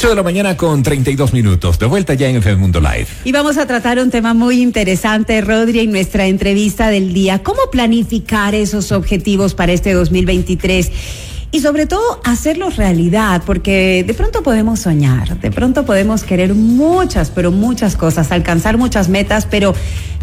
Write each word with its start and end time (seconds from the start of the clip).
8 0.00 0.08
de 0.08 0.14
la 0.14 0.22
mañana 0.22 0.56
con 0.56 0.82
32 0.82 1.34
minutos. 1.34 1.78
De 1.78 1.84
vuelta 1.84 2.14
ya 2.14 2.26
en 2.26 2.36
FM 2.36 2.56
Mundo 2.56 2.80
Live. 2.80 3.08
Y 3.22 3.32
vamos 3.32 3.58
a 3.58 3.66
tratar 3.66 3.98
un 3.98 4.10
tema 4.10 4.32
muy 4.32 4.62
interesante, 4.62 5.42
Rodri, 5.42 5.80
en 5.80 5.90
nuestra 5.90 6.26
entrevista 6.26 6.88
del 6.88 7.12
día. 7.12 7.42
¿Cómo 7.42 7.58
planificar 7.70 8.54
esos 8.54 8.92
objetivos 8.92 9.54
para 9.54 9.72
este 9.72 9.92
2023? 9.92 10.90
Y 11.52 11.60
sobre 11.60 11.86
todo 11.86 12.20
hacerlos 12.24 12.76
realidad, 12.76 13.42
porque 13.44 14.04
de 14.06 14.14
pronto 14.14 14.42
podemos 14.42 14.80
soñar, 14.80 15.40
de 15.40 15.50
pronto 15.50 15.84
podemos 15.84 16.22
querer 16.22 16.54
muchas, 16.54 17.30
pero 17.30 17.50
muchas 17.50 17.96
cosas, 17.96 18.30
alcanzar 18.30 18.76
muchas 18.78 19.08
metas, 19.08 19.46
pero 19.50 19.74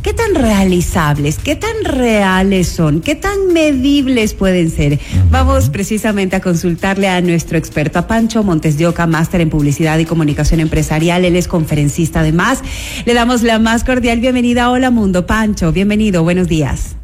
¿qué 0.01 0.13
tan 0.13 0.35
realizables, 0.35 1.37
qué 1.37 1.55
tan 1.55 1.83
reales 1.83 2.69
son, 2.69 3.01
qué 3.01 3.15
tan 3.15 3.51
medibles 3.51 4.33
pueden 4.33 4.71
ser? 4.71 4.99
Vamos 5.29 5.69
precisamente 5.69 6.35
a 6.35 6.41
consultarle 6.41 7.09
a 7.09 7.19
nuestro 7.21 7.57
experto, 7.57 7.99
a 7.99 8.07
Pancho 8.07 8.43
Montes 8.43 8.77
de 8.77 8.87
Oca, 8.87 9.05
máster 9.07 9.41
en 9.41 9.49
publicidad 9.49 9.97
y 9.97 10.05
comunicación 10.05 10.59
empresarial, 10.59 11.25
él 11.25 11.35
es 11.35 11.47
conferencista 11.47 12.21
además. 12.21 12.61
Le 13.05 13.13
damos 13.13 13.43
la 13.43 13.59
más 13.59 13.83
cordial 13.83 14.19
bienvenida 14.19 14.65
a 14.65 14.71
Hola 14.71 14.91
Mundo. 14.91 15.25
Pancho, 15.25 15.71
bienvenido, 15.71 16.23
buenos 16.23 16.47
días. 16.47 16.95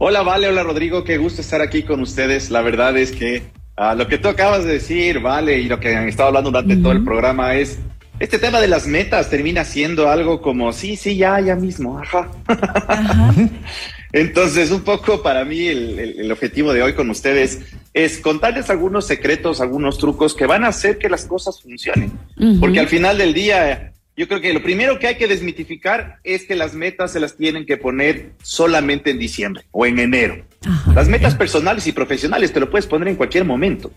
Hola, 0.00 0.22
Vale, 0.22 0.46
hola 0.46 0.62
Rodrigo, 0.62 1.02
qué 1.02 1.18
gusto 1.18 1.40
estar 1.40 1.60
aquí 1.60 1.82
con 1.82 2.00
ustedes. 2.00 2.50
La 2.50 2.62
verdad 2.62 2.96
es 2.96 3.10
que 3.10 3.42
ah, 3.76 3.96
lo 3.96 4.06
que 4.06 4.16
tú 4.18 4.28
acabas 4.28 4.64
de 4.64 4.74
decir, 4.74 5.18
Vale, 5.18 5.58
y 5.58 5.64
lo 5.64 5.80
que 5.80 5.96
han 5.96 6.08
estado 6.08 6.28
hablando 6.28 6.52
durante 6.52 6.76
todo 6.76 6.92
el 6.92 7.02
programa 7.02 7.56
es, 7.56 7.80
este 8.20 8.38
tema 8.38 8.60
de 8.60 8.68
las 8.68 8.86
metas 8.86 9.28
termina 9.28 9.64
siendo 9.64 10.08
algo 10.08 10.40
como, 10.40 10.72
sí, 10.72 10.94
sí, 10.94 11.16
ya, 11.16 11.40
ya 11.40 11.56
mismo, 11.56 11.98
ajá. 11.98 12.30
Entonces, 14.12 14.70
un 14.70 14.82
poco 14.82 15.20
para 15.20 15.44
mí 15.44 15.66
el, 15.66 16.30
objetivo 16.30 16.72
de 16.72 16.80
hoy 16.80 16.94
con 16.94 17.10
ustedes 17.10 17.60
es 17.92 18.18
contarles 18.18 18.70
algunos 18.70 19.04
secretos, 19.04 19.60
algunos 19.60 19.98
trucos 19.98 20.32
que 20.32 20.46
van 20.46 20.62
a 20.62 20.68
hacer 20.68 20.98
que 20.98 21.08
las 21.08 21.24
cosas 21.26 21.60
funcionen. 21.60 22.12
Porque 22.60 22.78
al 22.78 22.86
final 22.86 23.18
del 23.18 23.34
día, 23.34 23.92
yo 24.18 24.26
creo 24.26 24.40
que 24.40 24.52
lo 24.52 24.60
primero 24.64 24.98
que 24.98 25.06
hay 25.06 25.14
que 25.14 25.28
desmitificar 25.28 26.18
es 26.24 26.44
que 26.44 26.56
las 26.56 26.74
metas 26.74 27.12
se 27.12 27.20
las 27.20 27.36
tienen 27.36 27.64
que 27.64 27.76
poner 27.76 28.32
solamente 28.42 29.12
en 29.12 29.18
diciembre 29.20 29.64
o 29.70 29.86
en 29.86 30.00
enero. 30.00 30.44
Las 30.92 31.08
metas 31.08 31.36
personales 31.36 31.86
y 31.86 31.92
profesionales 31.92 32.52
te 32.52 32.58
lo 32.58 32.68
puedes 32.68 32.88
poner 32.88 33.06
en 33.06 33.14
cualquier 33.14 33.44
momento. 33.44 33.92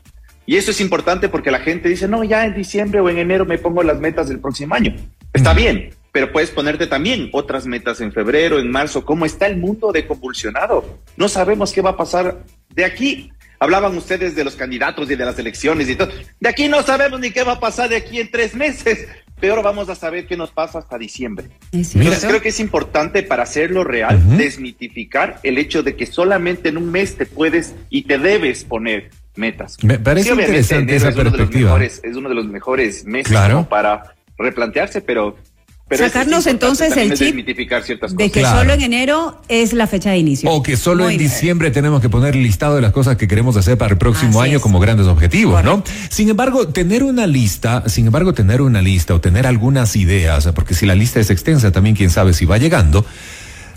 Y 0.45 0.57
eso 0.57 0.69
es 0.69 0.79
importante 0.79 1.27
porque 1.27 1.49
la 1.49 1.59
gente 1.59 1.89
dice, 1.89 2.07
no, 2.07 2.23
ya 2.23 2.45
en 2.45 2.53
diciembre 2.53 2.99
o 2.99 3.09
en 3.09 3.17
enero 3.17 3.45
me 3.45 3.57
pongo 3.57 3.81
las 3.81 3.99
metas 3.99 4.29
del 4.29 4.39
próximo 4.39 4.75
año. 4.75 4.95
Está 5.33 5.55
bien, 5.55 5.89
pero 6.11 6.31
puedes 6.31 6.51
ponerte 6.51 6.85
también 6.85 7.29
otras 7.33 7.65
metas 7.65 7.99
en 7.99 8.11
febrero, 8.11 8.59
en 8.59 8.69
marzo. 8.69 9.03
¿Cómo 9.03 9.25
está 9.25 9.47
el 9.47 9.57
mundo 9.57 9.91
de 9.91 10.05
convulsionado? 10.05 10.99
No 11.17 11.29
sabemos 11.29 11.73
qué 11.73 11.81
va 11.81 11.91
a 11.91 11.97
pasar 11.97 12.43
de 12.69 12.85
aquí. 12.85 13.31
Hablaban 13.59 13.97
ustedes 13.97 14.35
de 14.35 14.43
los 14.43 14.55
candidatos 14.55 15.09
y 15.09 15.15
de 15.15 15.25
las 15.25 15.37
elecciones 15.39 15.89
y 15.89 15.95
todo. 15.95 16.09
De 16.39 16.49
aquí 16.49 16.67
no 16.67 16.83
sabemos 16.83 17.19
ni 17.19 17.31
qué 17.31 17.43
va 17.43 17.53
a 17.53 17.59
pasar 17.59 17.89
de 17.89 17.95
aquí 17.95 18.19
en 18.19 18.29
tres 18.29 18.53
meses 18.55 19.07
peor 19.41 19.61
vamos 19.63 19.89
a 19.89 19.95
saber 19.95 20.27
qué 20.27 20.37
nos 20.37 20.51
pasa 20.51 20.79
hasta 20.79 20.97
diciembre. 20.97 21.49
Entonces 21.73 22.23
creo 22.25 22.41
que 22.41 22.49
es 22.49 22.59
importante 22.61 23.23
para 23.23 23.43
hacerlo 23.43 23.83
real, 23.83 24.37
desmitificar 24.37 25.39
el 25.43 25.57
hecho 25.57 25.83
de 25.83 25.95
que 25.97 26.05
solamente 26.05 26.69
en 26.69 26.77
un 26.77 26.91
mes 26.91 27.17
te 27.17 27.25
puedes 27.25 27.75
y 27.89 28.03
te 28.03 28.17
debes 28.17 28.63
poner 28.63 29.09
metas. 29.35 29.77
Me 29.83 29.99
parece 29.99 30.31
interesante 30.31 30.95
esa 30.95 31.11
perspectiva. 31.11 31.83
es 31.83 32.01
uno 32.15 32.29
de 32.29 32.35
los 32.35 32.47
mejores 32.47 33.05
meses 33.05 33.35
para 33.69 34.15
replantearse, 34.37 35.01
pero 35.01 35.35
Sacarnos 35.97 36.47
entonces 36.47 36.95
el 36.95 37.13
chip 37.13 37.45
de 37.45 38.31
que 38.31 38.43
solo 38.43 38.73
en 38.73 38.81
enero 38.81 39.41
es 39.47 39.73
la 39.73 39.87
fecha 39.87 40.11
de 40.11 40.17
inicio. 40.17 40.49
O 40.49 40.63
que 40.63 40.77
solo 40.77 41.09
en 41.09 41.17
diciembre 41.17 41.71
tenemos 41.71 42.01
que 42.01 42.09
poner 42.09 42.35
el 42.35 42.43
listado 42.43 42.75
de 42.75 42.81
las 42.81 42.91
cosas 42.91 43.17
que 43.17 43.27
queremos 43.27 43.57
hacer 43.57 43.77
para 43.77 43.91
el 43.93 43.97
próximo 43.97 44.41
año 44.41 44.59
como 44.61 44.79
grandes 44.79 45.07
objetivos, 45.07 45.63
¿no? 45.63 45.83
Sin 46.09 46.29
embargo, 46.29 46.67
tener 46.67 47.03
una 47.03 47.27
lista, 47.27 47.83
sin 47.87 48.05
embargo, 48.07 48.33
tener 48.33 48.61
una 48.61 48.81
lista 48.81 49.13
o 49.13 49.21
tener 49.21 49.47
algunas 49.47 49.95
ideas, 49.95 50.49
porque 50.55 50.73
si 50.73 50.85
la 50.85 50.95
lista 50.95 51.19
es 51.19 51.29
extensa, 51.29 51.71
también 51.71 51.95
quién 51.95 52.09
sabe 52.09 52.33
si 52.33 52.45
va 52.45 52.57
llegando 52.57 53.05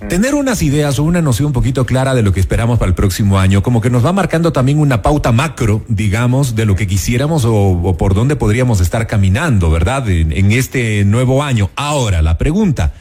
Tener 0.08 0.34
unas 0.34 0.62
ideas 0.62 0.98
o 0.98 1.02
una 1.02 1.22
noción 1.22 1.46
un 1.46 1.52
poquito 1.52 1.86
clara 1.86 2.14
de 2.14 2.22
lo 2.22 2.32
que 2.32 2.38
esperamos 2.38 2.78
para 2.78 2.88
el 2.88 2.94
próximo 2.94 3.38
año, 3.38 3.62
como 3.62 3.80
que 3.80 3.90
nos 3.90 4.04
va 4.04 4.12
marcando 4.12 4.52
también 4.52 4.78
una 4.78 5.02
pauta 5.02 5.32
macro, 5.32 5.82
digamos, 5.88 6.54
de 6.54 6.66
lo 6.66 6.76
que 6.76 6.86
quisiéramos 6.86 7.44
o, 7.46 7.96
por 7.98 8.14
dónde 8.14 8.36
podríamos 8.36 8.80
estar 8.80 9.06
caminando, 9.06 9.70
¿verdad? 9.70 10.08
en 10.08 10.52
este 10.52 11.04
nuevo 11.04 11.42
año. 11.42 11.70
Ahora, 11.74 12.22
la 12.22 12.38
pregunta, 12.38 12.92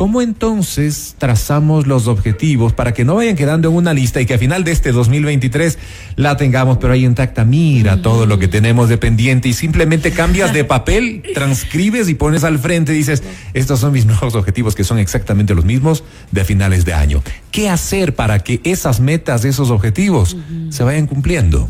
¿Cómo 0.00 0.22
entonces 0.22 1.14
trazamos 1.18 1.86
los 1.86 2.08
objetivos 2.08 2.72
para 2.72 2.94
que 2.94 3.04
no 3.04 3.16
vayan 3.16 3.36
quedando 3.36 3.68
en 3.68 3.74
una 3.74 3.92
lista 3.92 4.18
y 4.18 4.24
que 4.24 4.32
a 4.32 4.38
final 4.38 4.64
de 4.64 4.72
este 4.72 4.92
2023 4.92 5.78
la 6.16 6.38
tengamos, 6.38 6.78
pero 6.78 6.94
ahí 6.94 7.04
intacta? 7.04 7.44
Mira 7.44 8.00
todo 8.00 8.24
lo 8.24 8.38
que 8.38 8.48
tenemos 8.48 8.88
de 8.88 8.96
pendiente 8.96 9.50
y 9.50 9.52
simplemente 9.52 10.10
cambias 10.10 10.54
de 10.54 10.64
papel, 10.64 11.22
transcribes 11.34 12.08
y 12.08 12.14
pones 12.14 12.44
al 12.44 12.58
frente 12.58 12.92
y 12.92 12.94
dices, 12.94 13.22
estos 13.52 13.80
son 13.80 13.92
mis 13.92 14.06
nuevos 14.06 14.34
objetivos 14.36 14.74
que 14.74 14.84
son 14.84 14.98
exactamente 14.98 15.54
los 15.54 15.66
mismos 15.66 16.02
de 16.30 16.46
finales 16.46 16.86
de 16.86 16.94
año. 16.94 17.22
¿Qué 17.50 17.68
hacer 17.68 18.14
para 18.14 18.38
que 18.38 18.62
esas 18.64 19.00
metas, 19.00 19.44
esos 19.44 19.70
objetivos 19.70 20.34
se 20.70 20.82
vayan 20.82 21.06
cumpliendo? 21.06 21.68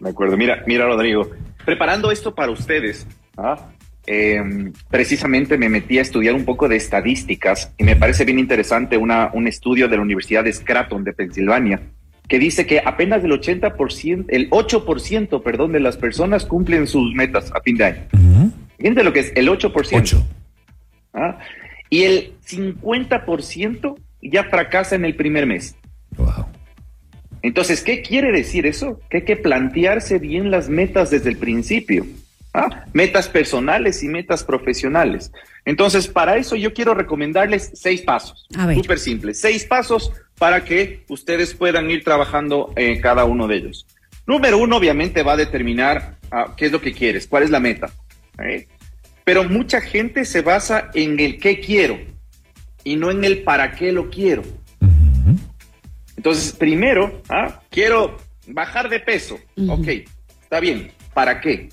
De 0.00 0.10
acuerdo, 0.10 0.36
mira, 0.36 0.64
mira 0.66 0.86
Rodrigo, 0.86 1.30
preparando 1.64 2.10
esto 2.10 2.34
para 2.34 2.50
ustedes, 2.50 3.06
¿ah? 3.36 3.68
Em, 4.04 4.72
precisamente 4.90 5.56
me 5.56 5.68
metí 5.68 5.98
a 5.98 6.02
estudiar 6.02 6.34
un 6.34 6.44
poco 6.44 6.68
de 6.68 6.76
estadísticas 6.76 7.72
y 7.78 7.84
me 7.84 7.94
parece 7.94 8.24
bien 8.24 8.40
interesante 8.40 8.96
una, 8.96 9.30
un 9.32 9.46
estudio 9.46 9.86
de 9.86 9.96
la 9.96 10.02
Universidad 10.02 10.42
de 10.42 10.52
Scranton 10.52 11.04
de 11.04 11.12
Pensilvania 11.12 11.80
que 12.28 12.38
dice 12.38 12.66
que 12.66 12.80
apenas 12.84 13.22
el 13.22 13.30
80%, 13.30 14.24
el 14.28 14.48
8%, 14.50 15.42
perdón, 15.42 15.72
de 15.72 15.80
las 15.80 15.96
personas 15.96 16.46
cumplen 16.46 16.86
sus 16.86 17.14
metas 17.14 17.52
a 17.54 17.60
fin 17.60 17.76
de 17.76 17.84
año. 17.84 18.02
Fíjense 18.78 19.04
lo 19.04 19.12
que 19.12 19.20
es 19.20 19.32
el 19.36 19.48
8%. 19.48 20.24
¿Ah? 21.12 21.38
Y 21.90 22.04
el 22.04 22.32
50% 22.46 23.96
ya 24.22 24.44
fracasa 24.44 24.94
en 24.94 25.04
el 25.04 25.14
primer 25.14 25.46
mes. 25.46 25.76
Entonces, 27.42 27.82
¿qué 27.82 28.02
quiere 28.02 28.32
decir 28.32 28.66
eso? 28.66 28.98
Que 29.10 29.18
hay 29.18 29.24
que 29.24 29.36
plantearse 29.36 30.18
bien 30.18 30.50
las 30.50 30.68
metas 30.68 31.10
desde 31.10 31.28
el 31.28 31.36
principio. 31.36 32.06
¿Ah? 32.54 32.84
metas 32.92 33.28
personales 33.28 34.02
y 34.02 34.08
metas 34.08 34.44
profesionales. 34.44 35.32
Entonces, 35.64 36.08
para 36.08 36.36
eso 36.36 36.56
yo 36.56 36.72
quiero 36.72 36.94
recomendarles 36.94 37.70
seis 37.74 38.02
pasos. 38.02 38.46
Súper 38.74 38.98
simples. 38.98 39.40
Seis 39.40 39.64
pasos 39.64 40.12
para 40.38 40.64
que 40.64 41.04
ustedes 41.08 41.54
puedan 41.54 41.90
ir 41.90 42.02
trabajando 42.04 42.72
en 42.76 43.00
cada 43.00 43.24
uno 43.24 43.46
de 43.46 43.56
ellos. 43.56 43.86
Número 44.26 44.58
uno, 44.58 44.76
obviamente, 44.76 45.22
va 45.22 45.32
a 45.32 45.36
determinar 45.36 46.16
ah, 46.30 46.54
qué 46.56 46.66
es 46.66 46.72
lo 46.72 46.80
que 46.80 46.92
quieres, 46.92 47.26
cuál 47.26 47.42
es 47.42 47.50
la 47.50 47.60
meta. 47.60 47.90
¿eh? 48.38 48.66
Pero 49.24 49.44
mucha 49.44 49.80
gente 49.80 50.24
se 50.24 50.42
basa 50.42 50.90
en 50.94 51.20
el 51.20 51.38
qué 51.38 51.60
quiero 51.60 51.98
y 52.84 52.96
no 52.96 53.10
en 53.10 53.24
el 53.24 53.42
para 53.42 53.72
qué 53.72 53.92
lo 53.92 54.10
quiero. 54.10 54.42
Entonces, 56.16 56.52
primero, 56.52 57.22
¿ah? 57.28 57.60
quiero 57.70 58.16
bajar 58.46 58.88
de 58.88 59.00
peso. 59.00 59.38
Ok, 59.68 59.88
está 60.40 60.60
bien. 60.60 60.92
¿Para 61.14 61.40
qué? 61.40 61.68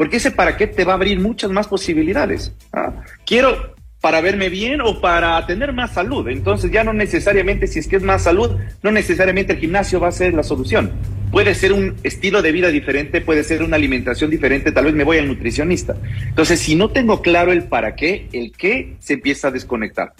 Porque 0.00 0.16
ese 0.16 0.30
para 0.30 0.56
qué 0.56 0.66
te 0.66 0.84
va 0.84 0.94
a 0.94 0.96
abrir 0.96 1.20
muchas 1.20 1.50
más 1.50 1.68
posibilidades. 1.68 2.54
¿ah? 2.72 3.04
Quiero 3.26 3.74
para 4.00 4.22
verme 4.22 4.48
bien 4.48 4.80
o 4.80 4.98
para 4.98 5.44
tener 5.46 5.74
más 5.74 5.92
salud. 5.92 6.26
Entonces 6.28 6.70
ya 6.70 6.84
no 6.84 6.94
necesariamente 6.94 7.66
si 7.66 7.80
es 7.80 7.86
que 7.86 7.96
es 7.96 8.02
más 8.02 8.22
salud, 8.22 8.56
no 8.82 8.92
necesariamente 8.92 9.52
el 9.52 9.58
gimnasio 9.58 10.00
va 10.00 10.08
a 10.08 10.12
ser 10.12 10.32
la 10.32 10.42
solución. 10.42 10.90
Puede 11.30 11.54
ser 11.54 11.74
un 11.74 11.96
estilo 12.02 12.40
de 12.40 12.50
vida 12.50 12.68
diferente, 12.68 13.20
puede 13.20 13.44
ser 13.44 13.62
una 13.62 13.76
alimentación 13.76 14.30
diferente, 14.30 14.72
tal 14.72 14.86
vez 14.86 14.94
me 14.94 15.04
voy 15.04 15.18
al 15.18 15.28
nutricionista. 15.28 15.94
Entonces, 16.28 16.60
si 16.60 16.76
no 16.76 16.88
tengo 16.88 17.20
claro 17.20 17.52
el 17.52 17.64
para 17.64 17.94
qué, 17.94 18.26
el 18.32 18.52
qué 18.52 18.96
se 19.00 19.12
empieza 19.12 19.48
a 19.48 19.50
desconectar. 19.50 20.14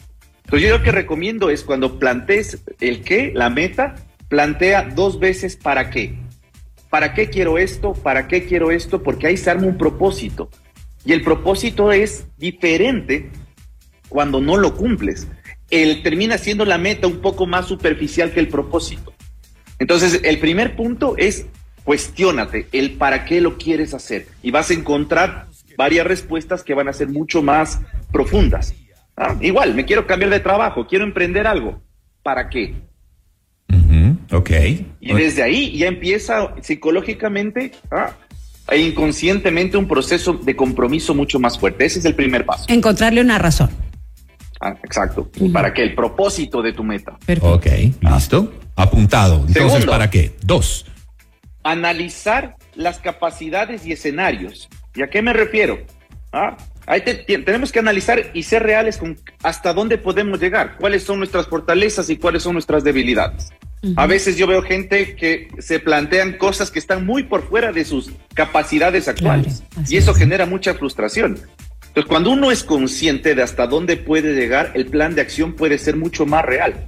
Entonces, 0.45 0.69
yo 0.69 0.77
lo 0.77 0.85
que 0.85 0.93
recomiendo 0.93 1.49
es 1.49 1.65
cuando 1.65 1.99
plantees 1.99 2.63
el 2.83 3.01
qué, 3.01 3.33
la 3.35 3.49
meta, 3.49 3.95
plantea 4.29 4.91
dos 4.95 5.19
veces 5.19 5.57
para 5.57 5.89
qué. 5.89 6.19
¿Para 6.91 7.15
qué 7.15 7.31
quiero 7.31 7.57
esto? 7.57 7.93
¿Para 7.95 8.27
qué 8.27 8.45
quiero 8.45 8.73
esto? 8.73 9.03
Porque 9.03 9.29
ahí 9.29 9.37
se 9.37 9.49
arma 9.49 9.67
un 9.67 9.79
propósito. 9.79 10.51
Y 11.05 11.13
el 11.13 11.23
propósito 11.23 11.93
es 11.93 12.27
diferente 12.37 13.31
cuando 14.09 14.41
no 14.41 14.57
lo 14.57 14.75
cumples. 14.75 15.29
Él 15.71 16.03
termina 16.03 16.37
siendo 16.37 16.65
la 16.65 16.79
meta 16.79 17.07
un 17.07 17.21
poco 17.21 17.47
más 17.47 17.67
superficial 17.67 18.33
que 18.33 18.41
el 18.41 18.49
propósito. 18.49 19.15
Entonces, 19.79 20.21
el 20.25 20.41
primer 20.41 20.77
punto 20.77 21.15
es 21.17 21.47
cuestiónate 21.85 22.67
el 22.73 22.93
para 22.93 23.25
qué 23.25 23.41
lo 23.41 23.57
quieres 23.57 23.95
hacer 23.95 24.27
y 24.43 24.51
vas 24.51 24.71
a 24.71 24.75
encontrar 24.75 25.47
varias 25.77 26.07
respuestas 26.07 26.63
que 26.63 26.75
van 26.75 26.89
a 26.89 26.93
ser 26.93 27.09
mucho 27.09 27.43
más 27.43 27.81
profundas. 28.13 28.75
Ah, 29.17 29.37
igual, 29.41 29.75
me 29.75 29.87
quiero 29.87 30.07
cambiar 30.07 30.31
de 30.31 30.41
trabajo, 30.41 30.87
quiero 30.87 31.05
emprender 31.05 31.47
algo. 31.47 31.81
¿Para 32.23 32.51
qué? 32.51 32.75
Ok. 34.33 34.51
Y 35.01 35.13
desde 35.13 35.43
ahí 35.43 35.77
ya 35.77 35.87
empieza 35.87 36.55
psicológicamente 36.61 37.73
¿ah? 37.91 38.13
e 38.69 38.79
inconscientemente 38.79 39.77
un 39.77 39.89
proceso 39.89 40.35
de 40.35 40.55
compromiso 40.57 41.15
mucho 41.15 41.39
más 41.39 41.59
fuerte. 41.59 41.85
Ese 41.85 41.99
es 41.99 42.05
el 42.05 42.15
primer 42.15 42.45
paso. 42.45 42.65
Encontrarle 42.69 43.21
una 43.21 43.39
razón. 43.39 43.71
Ah, 44.61 44.77
exacto. 44.85 45.31
¿Para 45.53 45.73
qué? 45.73 45.83
El 45.83 45.95
propósito 45.95 46.61
de 46.61 46.73
tu 46.73 46.85
meta. 46.85 47.17
Perfecto. 47.25 47.55
Ok, 47.55 47.67
listo. 48.03 48.53
Apuntado. 48.77 49.45
Entonces, 49.49 49.87
¿para 49.87 50.11
qué? 50.11 50.37
Dos. 50.43 50.87
Analizar 51.63 52.57
las 52.75 52.99
capacidades 52.99 53.87
y 53.87 53.93
escenarios. 53.93 54.69
¿Y 54.95 55.03
a 55.03 55.09
qué 55.09 55.23
me 55.23 55.33
refiero? 55.33 55.79
¿Ah? 56.33 56.57
Ahí 56.91 57.03
tenemos 57.03 57.71
que 57.71 57.79
analizar 57.79 58.33
y 58.35 58.43
ser 58.43 58.65
reales 58.65 58.99
con 58.99 59.17
hasta 59.45 59.73
dónde 59.73 59.97
podemos 59.97 60.41
llegar, 60.41 60.77
cuáles 60.77 61.05
son 61.05 61.19
nuestras 61.19 61.47
fortalezas 61.47 62.11
y 62.11 62.17
cuáles 62.17 62.43
son 62.43 62.55
nuestras 62.55 62.83
debilidades. 62.83 63.53
A 63.95 64.09
veces 64.09 64.37
yo 64.37 64.49
veo 64.49 64.61
gente 64.61 65.15
que 65.15 65.47
se 65.61 65.79
plantean 65.79 66.33
cosas 66.33 66.73
que 66.73 66.81
están 66.81 67.07
muy 67.07 67.23
por 67.23 67.49
fuera 67.49 67.71
de 67.71 67.85
sus 67.85 68.11
capacidades 68.35 69.07
actuales 69.07 69.63
y 69.89 69.99
eso 69.99 70.15
genera 70.15 70.47
mucha 70.47 70.75
frustración. 70.75 71.39
Entonces, 71.87 72.09
cuando 72.09 72.31
uno 72.31 72.51
es 72.51 72.65
consciente 72.65 73.37
de 73.37 73.43
hasta 73.43 73.69
dónde 73.69 73.97
puede 73.97 74.35
llegar, 74.35 74.73
el 74.75 74.87
plan 74.87 75.15
de 75.15 75.21
acción 75.21 75.55
puede 75.55 75.79
ser 75.79 75.97
mucho 75.97 76.27
más 76.27 76.45
real. 76.45 76.87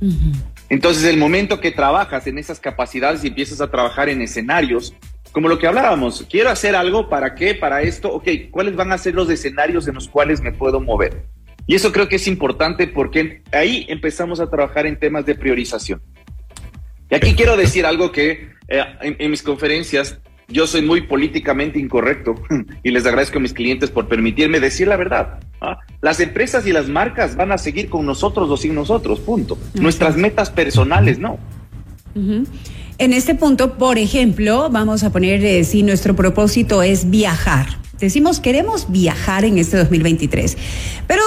Entonces, 0.68 1.04
el 1.04 1.16
momento 1.16 1.60
que 1.60 1.70
trabajas 1.70 2.26
en 2.26 2.38
esas 2.38 2.58
capacidades 2.58 3.22
y 3.22 3.28
empiezas 3.28 3.60
a 3.60 3.70
trabajar 3.70 4.08
en 4.08 4.20
escenarios, 4.20 4.94
como 5.32 5.48
lo 5.48 5.58
que 5.58 5.66
hablábamos, 5.66 6.26
quiero 6.30 6.50
hacer 6.50 6.76
algo, 6.76 7.08
¿para 7.08 7.34
qué? 7.34 7.54
Para 7.54 7.82
esto, 7.82 8.12
ok, 8.12 8.28
¿cuáles 8.50 8.76
van 8.76 8.92
a 8.92 8.98
ser 8.98 9.14
los 9.14 9.30
escenarios 9.30 9.88
en 9.88 9.94
los 9.94 10.08
cuales 10.08 10.40
me 10.40 10.52
puedo 10.52 10.80
mover? 10.80 11.26
Y 11.66 11.74
eso 11.74 11.90
creo 11.90 12.08
que 12.08 12.16
es 12.16 12.26
importante 12.26 12.86
porque 12.86 13.42
ahí 13.52 13.86
empezamos 13.88 14.40
a 14.40 14.50
trabajar 14.50 14.86
en 14.86 14.98
temas 14.98 15.24
de 15.24 15.34
priorización. 15.34 16.02
Y 17.10 17.14
aquí 17.14 17.34
quiero 17.34 17.56
decir 17.56 17.86
algo 17.86 18.12
que 18.12 18.50
eh, 18.68 18.84
en 19.00 19.30
mis 19.30 19.42
conferencias 19.42 20.18
yo 20.48 20.66
soy 20.66 20.82
muy 20.82 21.02
políticamente 21.02 21.78
incorrecto 21.78 22.34
y 22.82 22.90
les 22.90 23.06
agradezco 23.06 23.38
a 23.38 23.40
mis 23.40 23.52
clientes 23.52 23.90
por 23.90 24.08
permitirme 24.08 24.60
decir 24.60 24.88
la 24.88 24.96
verdad. 24.96 25.40
¿ah? 25.60 25.78
Las 26.00 26.20
empresas 26.20 26.66
y 26.66 26.72
las 26.72 26.88
marcas 26.88 27.36
van 27.36 27.52
a 27.52 27.58
seguir 27.58 27.88
con 27.88 28.04
nosotros 28.04 28.50
o 28.50 28.56
sin 28.56 28.74
nosotros, 28.74 29.20
punto. 29.20 29.58
Nuestras 29.74 30.16
metas 30.16 30.50
personales 30.50 31.18
no. 31.18 31.38
En 32.98 33.12
este 33.12 33.34
punto, 33.34 33.78
por 33.78 33.98
ejemplo, 33.98 34.68
vamos 34.70 35.02
a 35.02 35.10
poner 35.10 35.44
eh, 35.44 35.64
si 35.64 35.82
nuestro 35.82 36.14
propósito 36.14 36.82
es 36.82 37.10
viajar. 37.10 37.66
Decimos 37.98 38.40
queremos 38.40 38.90
viajar 38.90 39.44
en 39.44 39.58
este 39.58 39.76
2023, 39.76 40.56
pero 41.06 41.22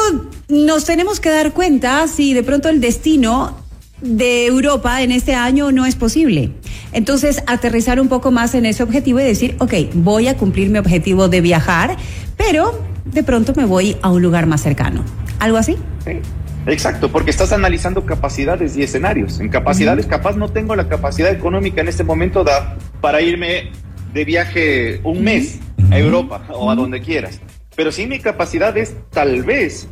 nos 0.50 0.86
tenemos 0.86 1.20
que 1.20 1.30
dar 1.30 1.54
cuenta 1.54 2.08
si 2.08 2.34
de 2.34 2.44
pronto 2.44 2.68
el 2.70 2.82
destino 2.82 3.58
de 4.02 4.46
Europa 4.46 5.02
en 5.02 5.12
este 5.12 5.36
año 5.36 5.72
no 5.72 5.86
es 5.86 5.96
posible. 5.96 6.52
Entonces, 6.92 7.44
aterrizar 7.48 8.00
un 8.00 8.10
poco 8.10 8.32
más 8.32 8.56
en 8.56 8.66
ese 8.66 8.84
objetivo 8.84 9.20
y 9.20 9.24
decir, 9.24 9.56
ok, 9.60 9.74
voy 9.94 10.28
a 10.28 10.38
cumplir 10.38 10.70
mi 10.70 10.78
objetivo 10.78 11.30
de 11.30 11.42
viajar, 11.42 11.98
pero 12.38 12.78
de 13.06 13.24
pronto 13.24 13.54
me 13.56 13.66
voy 13.66 13.96
a 14.02 14.12
un 14.12 14.22
lugar 14.22 14.46
más 14.46 14.62
cercano. 14.62 15.04
¿Algo 15.40 15.58
así? 15.58 15.78
Sí. 16.04 16.20
Exacto, 16.68 17.12
porque 17.12 17.30
estás 17.30 17.54
analizando 17.54 18.06
capacidades 18.06 18.76
y 18.76 18.84
escenarios. 18.84 19.40
En 19.40 19.50
capacidades, 19.50 20.08
capaz 20.08 20.36
no 20.36 20.50
tengo 20.50 20.76
la 20.76 20.88
capacidad 20.88 21.32
económica 21.32 21.82
en 21.82 21.88
este 21.88 22.04
momento 22.04 22.44
da, 22.44 22.76
para 23.02 23.22
irme 23.22 23.72
de 24.14 24.26
viaje 24.26 25.00
un 25.04 25.24
mes 25.24 25.60
a 25.92 26.00
Europa 26.00 26.44
o 26.50 26.72
a 26.72 26.76
donde 26.76 27.02
quieras. 27.02 27.40
Pero 27.76 27.92
sí 27.92 28.08
mi 28.08 28.20
capacidad 28.20 28.76
es 28.78 28.96
tal 29.12 29.44
vez 29.44 29.88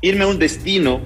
irme 0.00 0.24
a 0.24 0.28
un 0.28 0.38
destino 0.38 1.00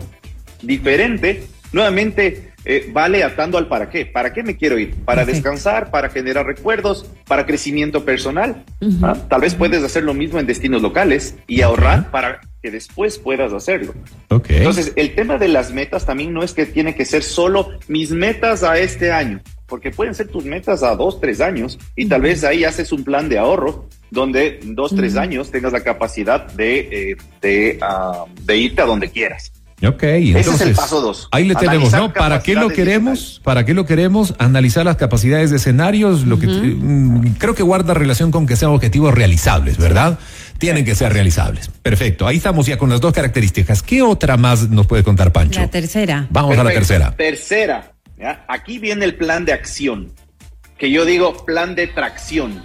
diferente 0.63 1.45
nuevamente 1.73 2.48
eh, 2.65 2.91
vale 2.93 3.23
atando 3.23 3.59
al 3.59 3.69
para 3.69 3.89
qué. 3.89 4.07
¿Para 4.07 4.33
qué 4.33 4.43
me 4.43 4.57
quiero 4.57 4.79
ir? 4.79 4.95
¿Para 5.05 5.25
descansar? 5.25 5.91
¿Para 5.91 6.09
generar 6.11 6.47
recuerdos? 6.47 7.07
¿Para 7.27 7.47
crecimiento 7.47 8.05
personal? 8.05 8.65
¿Ah? 9.03 9.17
Tal 9.29 9.41
vez 9.41 9.55
puedes 9.55 9.83
hacer 9.83 10.05
lo 10.05 10.15
mismo 10.15 10.39
en 10.39 10.47
destinos 10.47 10.83
locales 10.83 11.37
y 11.47 11.63
ahorrar 11.63 12.11
para 12.11 12.41
que 12.63 12.71
después 12.71 13.19
puedas 13.19 13.53
hacerlo. 13.53 13.95
Entonces, 14.29 14.93
el 14.97 15.15
tema 15.15 15.39
de 15.39 15.49
las 15.49 15.73
metas 15.73 16.05
también 16.05 16.33
no 16.33 16.43
es 16.43 16.53
que 16.53 16.67
tiene 16.67 16.95
que 16.95 17.05
ser 17.05 17.23
solo 17.23 17.71
mis 17.87 18.11
metas 18.11 18.63
a 18.63 18.79
este 18.79 19.13
año, 19.13 19.41
porque 19.67 19.91
pueden 19.91 20.15
ser 20.15 20.29
tus 20.29 20.45
metas 20.45 20.83
a 20.83 20.97
dos, 20.97 21.21
tres 21.21 21.41
años 21.41 21.79
y 21.95 22.07
tal 22.07 22.23
vez 22.23 22.43
ahí 22.45 22.65
haces 22.65 22.91
un 22.93 23.05
plan 23.05 23.29
de 23.29 23.39
ahorro 23.39 23.89
donde 24.11 24.61
en 24.63 24.75
dos, 24.75 24.95
tres 24.97 25.17
años 25.17 25.51
tengas 25.51 25.73
la 25.73 25.83
capacidad 25.83 26.47
de, 26.53 27.17
eh, 27.43 27.79
ah, 27.83 28.25
de 28.43 28.57
irte 28.57 28.83
a 28.83 28.87
donde 28.87 29.11
quieras. 29.11 29.53
Ok, 29.81 30.03
entonces 30.03 30.47
Ese 30.47 30.55
es 30.55 30.61
el 30.71 30.75
paso 30.75 31.01
dos. 31.01 31.29
Ahí 31.31 31.45
le 31.45 31.55
tenemos, 31.55 31.93
¿no? 31.93 32.13
¿Para 32.13 32.43
qué 32.43 32.55
lo 32.55 32.69
queremos? 32.69 33.41
¿Para 33.45 33.65
qué 33.65 33.75
lo 33.75 33.87
queremos? 33.87 34.35
Analizar 34.39 34.85
las 34.85 34.97
capacidades 34.97 35.51
de 35.51 35.57
escenarios, 35.57 36.27
lo 36.27 36.41
que 36.41 36.49
mm, 36.49 37.35
creo 37.39 37.55
que 37.55 37.63
guarda 37.63 37.95
relación 37.95 38.33
con 38.33 38.47
que 38.47 38.57
sean 38.57 38.73
objetivos 38.73 39.15
realizables, 39.15 39.79
¿verdad? 39.79 40.19
Tienen 40.59 40.85
que 40.85 40.97
ser 40.97 41.13
realizables. 41.13 41.71
Perfecto. 41.83 42.27
Ahí 42.27 42.39
estamos 42.39 42.67
ya 42.67 42.77
con 42.77 42.91
las 42.91 43.01
dos 43.01 43.13
características. 43.13 43.83
¿Qué 43.83 44.03
otra 44.03 44.37
más 44.37 44.69
nos 44.69 44.89
puede 44.89 45.05
contar 45.05 45.33
Pancho? 45.33 45.61
La 45.61 45.69
tercera. 45.69 46.27
Vamos 46.31 46.59
a 46.59 46.65
la 46.65 46.71
tercera. 46.71 47.15
Tercera. 47.17 47.93
Aquí 48.49 48.81
viene 48.81 49.05
el 49.05 49.15
plan 49.15 49.45
de 49.45 49.53
acción, 49.53 50.13
que 50.77 50.91
yo 50.91 51.05
digo 51.05 51.45
plan 51.45 51.77
de 51.77 51.87
tracción. 51.87 52.65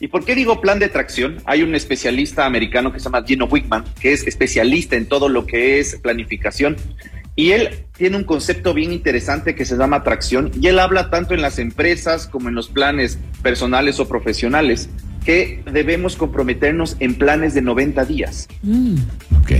¿Y 0.00 0.08
por 0.08 0.24
qué 0.24 0.34
digo 0.34 0.60
plan 0.60 0.78
de 0.78 0.88
tracción? 0.88 1.36
Hay 1.44 1.62
un 1.62 1.74
especialista 1.74 2.46
americano 2.46 2.92
que 2.92 2.98
se 2.98 3.04
llama 3.04 3.24
Gino 3.24 3.46
Wickman, 3.46 3.84
que 4.00 4.12
es 4.12 4.26
especialista 4.26 4.96
en 4.96 5.06
todo 5.06 5.28
lo 5.28 5.46
que 5.46 5.78
es 5.78 5.96
planificación. 5.96 6.76
Y 7.36 7.50
él 7.50 7.86
tiene 7.96 8.16
un 8.16 8.24
concepto 8.24 8.74
bien 8.74 8.92
interesante 8.92 9.54
que 9.54 9.64
se 9.64 9.76
llama 9.76 10.02
tracción. 10.02 10.50
Y 10.60 10.68
él 10.68 10.78
habla 10.78 11.10
tanto 11.10 11.34
en 11.34 11.42
las 11.42 11.58
empresas 11.58 12.26
como 12.26 12.48
en 12.48 12.54
los 12.54 12.68
planes 12.68 13.18
personales 13.42 13.98
o 14.00 14.08
profesionales 14.08 14.88
que 15.24 15.62
debemos 15.70 16.16
comprometernos 16.16 16.96
en 17.00 17.14
planes 17.14 17.54
de 17.54 17.62
90 17.62 18.04
días. 18.04 18.48
Mm. 18.62 18.96
Ok. 19.40 19.52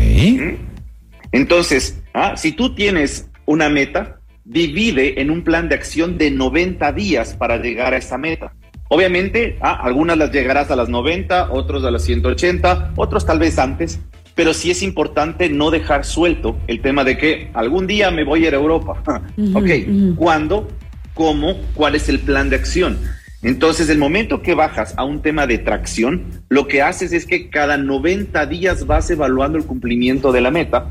Entonces, 1.33 2.01
ah, 2.13 2.37
si 2.37 2.53
tú 2.53 2.75
tienes 2.75 3.29
una 3.47 3.69
meta, 3.69 4.21
divide 4.45 5.21
en 5.21 5.31
un 5.31 5.43
plan 5.43 5.69
de 5.69 5.75
acción 5.75 6.19
de 6.19 6.31
90 6.31 6.93
días 6.93 7.35
para 7.35 7.57
llegar 7.57 7.95
a 7.95 7.97
esa 7.97 8.19
meta. 8.19 8.53
Obviamente, 8.95 9.59
ah, 9.61 9.81
algunas 9.83 10.17
las 10.17 10.31
llegarás 10.31 10.71
a 10.71 10.77
las 10.77 10.89
90, 10.89 11.51
otros 11.51 11.83
a 11.83 11.91
las 11.91 12.05
180, 12.05 12.93
otros 12.95 13.27
tal 13.27 13.41
vez 13.41 13.59
antes, 13.59 13.99
pero 14.37 14.55
sí 14.55 14.71
es 14.71 14.85
importante 14.85 15.49
no 15.49 15.73
dejar 15.73 16.05
suelto 16.05 16.57
el 16.69 16.81
tema 16.81 17.03
de 17.03 17.19
que 17.19 17.51
algún 17.55 17.89
día 17.89 18.13
me 18.13 18.23
voy 18.23 18.45
a 18.45 18.49
ir 18.49 18.55
a 18.55 18.59
Europa. 18.59 19.03
ok, 19.55 20.15
¿cuándo? 20.15 20.69
¿Cómo? 21.13 21.57
¿Cuál 21.75 21.97
es 21.97 22.09
el 22.09 22.21
plan 22.21 22.51
de 22.51 22.55
acción? 22.55 23.01
Entonces, 23.43 23.89
el 23.89 23.99
momento 23.99 24.43
que 24.43 24.55
bajas 24.55 24.95
a 24.97 25.03
un 25.03 25.23
tema 25.23 25.49
de 25.49 25.59
tracción, 25.59 26.45
lo 26.49 26.69
que 26.69 26.81
haces 26.81 27.13
es 27.13 27.27
que 27.27 27.51
cada 27.51 27.77
90 27.77 28.47
días 28.47 28.87
vas 28.87 29.11
evaluando 29.11 29.59
el 29.59 29.65
cumplimiento 29.65 30.31
de 30.31 30.41
la 30.41 30.53
meta. 30.53 30.89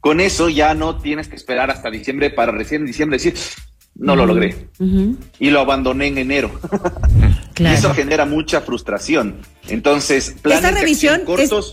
Con 0.00 0.20
eso 0.20 0.48
ya 0.48 0.72
no 0.72 0.96
tienes 0.96 1.28
que 1.28 1.36
esperar 1.36 1.70
hasta 1.70 1.90
diciembre 1.90 2.30
para 2.30 2.50
recién 2.50 2.80
en 2.80 2.86
diciembre 2.86 3.18
decir, 3.18 3.34
no 3.94 4.16
lo 4.16 4.26
logré. 4.26 4.68
Y 5.38 5.50
lo 5.50 5.60
abandoné 5.60 6.06
en 6.06 6.18
enero. 6.18 6.50
Y 7.58 7.66
eso 7.66 7.94
genera 7.94 8.24
mucha 8.24 8.60
frustración. 8.60 9.36
Entonces, 9.68 10.36
esta 10.44 10.70
revisión, 10.70 11.22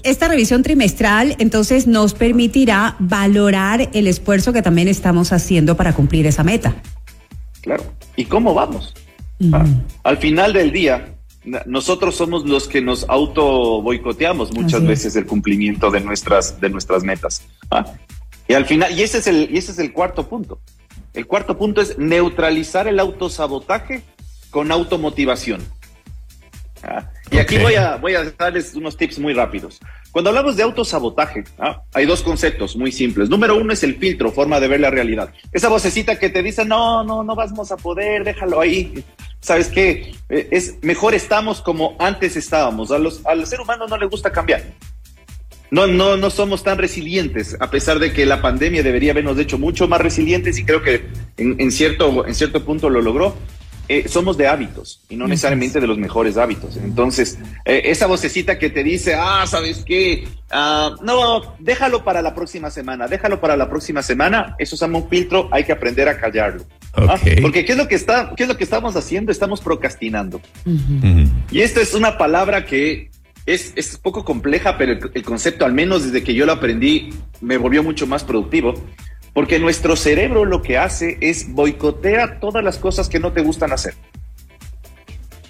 esta 0.03 0.27
revisión 0.27 0.63
trimestral, 0.63 1.35
entonces, 1.39 1.87
nos 1.87 2.13
permitirá 2.13 2.95
valorar 2.99 3.89
el 3.93 4.07
esfuerzo 4.07 4.53
que 4.53 4.61
también 4.61 4.87
estamos 4.87 5.31
haciendo 5.31 5.75
para 5.75 5.93
cumplir 5.93 6.27
esa 6.27 6.43
meta. 6.43 6.75
Claro. 7.61 7.83
¿Y 8.15 8.25
cómo 8.25 8.53
vamos? 8.53 8.93
Ah, 9.53 9.65
al 10.03 10.17
final 10.17 10.53
del 10.53 10.71
día, 10.71 11.15
nosotros 11.65 12.15
somos 12.15 12.45
los 12.45 12.67
que 12.67 12.81
nos 12.81 13.05
auto 13.07 13.81
boicoteamos 13.81 14.53
muchas 14.53 14.85
veces 14.85 15.15
el 15.15 15.25
cumplimiento 15.25 15.89
de 15.89 16.01
nuestras, 16.01 16.59
de 16.59 16.69
nuestras 16.69 17.03
metas. 17.03 17.43
Ah, 17.71 17.85
y 18.47 18.53
al 18.53 18.65
final, 18.65 18.97
y 18.97 19.03
ese 19.03 19.19
es 19.19 19.27
el, 19.27 19.49
y 19.51 19.57
ese 19.57 19.71
es 19.71 19.79
el 19.79 19.93
cuarto 19.93 20.27
punto. 20.27 20.59
El 21.13 21.27
cuarto 21.27 21.57
punto 21.57 21.81
es 21.81 21.97
neutralizar 21.97 22.87
el 22.87 22.99
autosabotaje 22.99 24.03
con 24.49 24.71
automotivación. 24.71 25.61
Ah, 26.81 27.09
y 27.29 27.37
aquí 27.37 27.57
voy 27.57 27.75
a, 27.75 27.97
voy 27.97 28.15
a 28.15 28.31
darles 28.31 28.73
unos 28.73 28.95
tips 28.95 29.19
muy 29.19 29.33
rápidos. 29.33 29.79
Cuando 30.11 30.29
hablamos 30.29 30.55
de 30.55 30.63
autosabotaje, 30.63 31.43
¿ah? 31.59 31.83
hay 31.93 32.05
dos 32.05 32.23
conceptos 32.23 32.75
muy 32.75 32.91
simples. 32.91 33.29
Número 33.29 33.55
uno 33.57 33.73
es 33.73 33.83
el 33.83 33.97
filtro, 33.97 34.31
forma 34.31 34.59
de 34.59 34.67
ver 34.67 34.79
la 34.79 34.89
realidad. 34.89 35.31
Esa 35.51 35.69
vocecita 35.69 36.17
que 36.17 36.29
te 36.29 36.41
dice, 36.41 36.65
no, 36.65 37.03
no, 37.03 37.23
no 37.23 37.35
vamos 37.35 37.71
a 37.71 37.77
poder, 37.77 38.23
déjalo 38.23 38.59
ahí. 38.59 39.03
¿Sabes 39.39 39.67
qué? 39.67 40.15
Eh, 40.29 40.47
es 40.51 40.77
mejor 40.81 41.13
estamos 41.13 41.61
como 41.61 41.95
antes 41.99 42.35
estábamos. 42.37 42.91
A 42.91 42.97
los, 42.97 43.25
al 43.25 43.45
ser 43.45 43.61
humano 43.61 43.87
no 43.87 43.97
le 43.97 44.07
gusta 44.07 44.31
cambiar. 44.31 44.63
No, 45.71 45.85
no, 45.85 46.17
no 46.17 46.29
somos 46.31 46.63
tan 46.63 46.79
resilientes, 46.79 47.55
a 47.59 47.69
pesar 47.69 47.99
de 47.99 48.11
que 48.11 48.25
la 48.25 48.41
pandemia 48.41 48.81
debería 48.81 49.11
habernos 49.11 49.37
hecho 49.37 49.59
mucho 49.59 49.87
más 49.87 50.01
resilientes 50.01 50.57
y 50.57 50.65
creo 50.65 50.81
que 50.81 51.05
en, 51.37 51.71
cierto, 51.71 52.25
en 52.25 52.33
cierto 52.33 52.65
punto 52.65 52.89
lo 52.89 53.01
logró. 53.01 53.35
Eh, 53.91 54.07
somos 54.07 54.37
de 54.37 54.47
hábitos 54.47 55.01
y 55.09 55.15
no 55.15 55.27
necesariamente 55.27 55.81
de 55.81 55.87
los 55.87 55.97
mejores 55.97 56.37
hábitos. 56.37 56.77
Entonces, 56.77 57.39
eh, 57.65 57.81
esa 57.85 58.05
vocecita 58.05 58.59
que 58.59 58.69
te 58.69 58.83
dice, 58.83 59.15
ah, 59.15 59.45
¿sabes 59.47 59.83
qué? 59.83 60.27
Ah, 60.51 60.95
no, 61.01 61.55
déjalo 61.57 62.03
para 62.03 62.21
la 62.21 62.35
próxima 62.35 62.69
semana, 62.69 63.07
déjalo 63.07 63.41
para 63.41 63.57
la 63.57 63.67
próxima 63.67 64.03
semana, 64.03 64.55
eso 64.59 64.75
es 64.75 64.81
un 64.83 65.09
filtro, 65.09 65.49
hay 65.51 65.63
que 65.63 65.71
aprender 65.71 66.07
a 66.07 66.19
callarlo. 66.19 66.65
¿ah? 66.93 67.15
Porque 67.41 67.65
¿qué 67.65 67.71
es, 67.71 67.77
lo 67.79 67.87
que 67.87 67.95
está, 67.95 68.31
¿qué 68.37 68.43
es 68.43 68.49
lo 68.49 68.57
que 68.57 68.63
estamos 68.63 68.95
haciendo? 68.95 69.31
Estamos 69.31 69.59
procrastinando. 69.59 70.39
Y 71.49 71.61
esta 71.61 71.81
es 71.81 71.95
una 71.95 72.15
palabra 72.15 72.67
que 72.67 73.09
es, 73.47 73.73
es 73.75 73.97
poco 73.97 74.23
compleja, 74.23 74.77
pero 74.77 74.99
el, 75.11 75.23
concepto, 75.23 75.65
al 75.65 75.73
menos 75.73 76.03
desde 76.03 76.23
que 76.23 76.35
yo 76.35 76.45
lo 76.45 76.51
aprendí, 76.51 77.09
me 77.41 77.57
volvió 77.57 77.81
mucho 77.81 78.05
más 78.05 78.23
productivo. 78.23 78.75
Porque 79.39 79.57
nuestro 79.57 79.95
cerebro 79.95 80.43
lo 80.43 80.61
que 80.61 80.77
hace 80.77 81.17
es 81.21 81.53
boicotea 81.53 82.41
todas 82.41 82.61
las 82.61 82.77
cosas 82.77 83.07
que 83.07 83.21
no 83.21 83.31
te 83.31 83.39
gustan 83.39 83.71
hacer. 83.71 83.93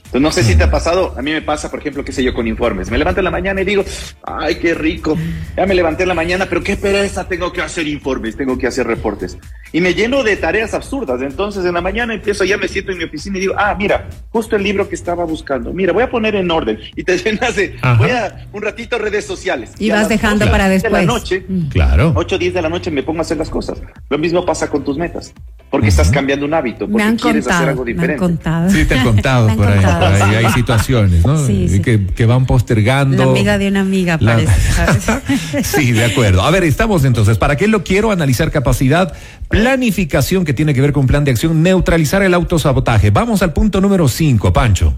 Entonces, 0.09 0.21
no 0.21 0.31
sé 0.31 0.43
si 0.43 0.57
te 0.57 0.63
ha 0.63 0.71
pasado, 0.71 1.13
a 1.15 1.21
mí 1.21 1.31
me 1.31 1.43
pasa, 1.43 1.69
por 1.69 1.81
ejemplo, 1.81 2.03
qué 2.03 2.11
sé 2.11 2.23
yo, 2.23 2.33
con 2.33 2.47
informes. 2.47 2.89
Me 2.89 2.97
levanto 2.97 3.19
en 3.19 3.25
la 3.25 3.29
mañana 3.29 3.61
y 3.61 3.65
digo, 3.65 3.85
ay, 4.23 4.55
qué 4.55 4.73
rico. 4.73 5.15
Ya 5.55 5.67
me 5.67 5.75
levanté 5.75 6.01
en 6.01 6.09
la 6.09 6.15
mañana, 6.15 6.47
pero 6.49 6.63
qué 6.63 6.77
pereza, 6.77 7.27
tengo 7.27 7.53
que 7.53 7.61
hacer 7.61 7.87
informes, 7.87 8.35
tengo 8.35 8.57
que 8.57 8.65
hacer 8.65 8.87
reportes. 8.87 9.37
Y 9.71 9.81
me 9.81 9.93
lleno 9.93 10.23
de 10.23 10.35
tareas 10.35 10.73
absurdas. 10.73 11.21
Entonces, 11.21 11.63
en 11.63 11.75
la 11.75 11.81
mañana 11.81 12.15
empiezo, 12.15 12.43
ya 12.43 12.57
me 12.57 12.67
siento 12.67 12.91
en 12.91 12.97
mi 12.97 13.03
oficina 13.03 13.37
y 13.37 13.41
digo, 13.41 13.53
ah, 13.55 13.75
mira, 13.77 14.09
justo 14.31 14.55
el 14.55 14.63
libro 14.63 14.89
que 14.89 14.95
estaba 14.95 15.25
buscando. 15.25 15.73
Mira, 15.73 15.93
voy 15.93 16.01
a 16.01 16.09
poner 16.09 16.33
en 16.33 16.49
orden. 16.49 16.79
Y 16.95 17.03
te 17.03 17.15
llenas 17.23 17.55
de, 17.55 17.75
voy 17.99 18.09
a 18.09 18.47
un 18.51 18.63
ratito 18.63 18.97
redes 18.97 19.25
sociales. 19.25 19.73
Y, 19.77 19.91
vas 19.91 20.09
dejando 20.09 20.49
para 20.49 20.69
después. 20.69 20.91
De 20.91 20.99
la 21.01 21.05
noche, 21.05 21.45
mm. 21.47 21.67
claro. 21.67 22.13
8 22.15 22.35
o 22.35 22.39
10 22.39 22.55
de 22.55 22.61
la 22.63 22.69
noche 22.69 22.89
me 22.89 23.03
pongo 23.03 23.19
a 23.19 23.21
hacer 23.21 23.37
las 23.37 23.51
cosas. 23.51 23.79
Lo 24.09 24.17
mismo 24.17 24.43
pasa 24.43 24.71
con 24.71 24.83
tus 24.83 24.97
metas. 24.97 25.35
Porque 25.69 25.87
estás 25.87 26.09
cambiando 26.09 26.45
un 26.45 26.53
hábito, 26.53 26.87
porque 26.87 26.95
me 26.95 27.03
han 27.03 27.15
quieres 27.15 27.43
contado, 27.43 27.59
hacer 27.59 27.69
algo 27.69 27.85
diferente. 27.85 28.19
Me 28.19 28.25
han 28.25 28.35
contado. 28.37 28.69
Sí, 28.71 28.85
te 28.85 28.95
han 28.95 29.05
contado 29.05 29.47
por 29.55 29.67
ahí 29.67 30.35
hay 30.35 30.51
situaciones, 30.51 31.23
¿no? 31.23 31.45
Sí, 31.45 31.79
Que, 31.83 32.07
que, 32.07 32.25
van 32.25 32.45
postergando. 32.45 33.17
La 33.17 33.29
amiga 33.29 33.57
de 33.57 33.67
una 33.67 33.81
amiga, 33.81 34.17
parece. 34.17 34.51
sí, 35.63 35.91
de 35.91 36.05
acuerdo. 36.05 36.41
A 36.41 36.49
ver, 36.49 36.63
estamos 36.63 37.05
entonces. 37.05 37.37
¿Para 37.37 37.55
qué 37.55 37.67
lo 37.67 37.83
quiero? 37.83 38.11
Analizar 38.11 38.49
capacidad, 38.49 39.13
planificación 39.47 40.43
que 40.43 40.53
tiene 40.53 40.73
que 40.73 40.81
ver 40.81 40.91
con 40.91 41.05
plan 41.05 41.23
de 41.23 41.31
acción, 41.31 41.61
neutralizar 41.61 42.23
el 42.23 42.33
autosabotaje. 42.33 43.11
Vamos 43.11 43.43
al 43.43 43.53
punto 43.53 43.79
número 43.79 44.07
5, 44.07 44.51
Pancho. 44.51 44.97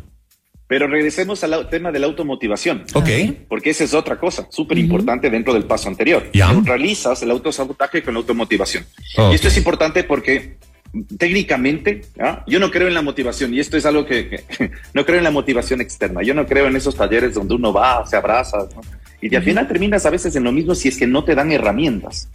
Pero 0.72 0.88
regresemos 0.88 1.44
al 1.44 1.68
tema 1.68 1.92
de 1.92 2.00
la 2.00 2.06
automotivación. 2.06 2.86
Ok. 2.94 3.10
Porque 3.50 3.72
esa 3.72 3.84
es 3.84 3.94
otra 3.94 4.18
cosa 4.18 4.48
súper 4.50 4.78
importante 4.78 5.30
dentro 5.30 5.54
del 5.54 5.66
paso 5.66 5.90
anterior. 5.90 6.30
Neutralizas 6.34 7.22
el 7.24 7.32
autosabotaje 7.32 8.02
con 8.02 8.14
la 8.14 8.22
automotivación. 8.22 8.86
Y 9.18 9.36
esto 9.36 9.50
es 9.50 9.58
importante 9.58 10.06
porque 10.06 10.56
técnicamente, 11.18 12.04
yo 12.48 12.58
no 12.58 12.72
creo 12.72 12.88
en 12.88 12.94
la 12.94 13.02
motivación 13.02 13.54
y 13.54 13.60
esto 13.60 13.76
es 13.76 13.86
algo 13.86 14.06
que, 14.06 14.46
no 14.94 15.06
creo 15.06 15.18
en 15.18 15.26
la 15.26 15.32
motivación 15.32 15.82
externa. 15.82 16.24
Yo 16.24 16.34
no 16.34 16.46
creo 16.46 16.68
en 16.68 16.78
esos 16.78 16.96
talleres 16.96 17.34
donde 17.34 17.54
uno 17.54 17.74
va, 17.74 18.08
se 18.08 18.16
abraza 18.16 18.70
y 19.20 19.36
al 19.36 19.44
final 19.44 19.68
terminas 19.68 20.06
a 20.06 20.10
veces 20.10 20.34
en 20.38 20.46
lo 20.46 20.54
mismo 20.54 20.74
si 20.74 20.88
es 20.88 20.98
que 20.98 21.06
no 21.06 21.26
te 21.26 21.36
dan 21.36 21.52
herramientas. 21.52 22.30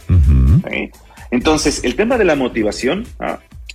Entonces, 1.31 1.83
el 1.83 1.95
tema 1.95 2.19
de 2.19 2.25
la 2.25 2.35
motivación 2.35 3.03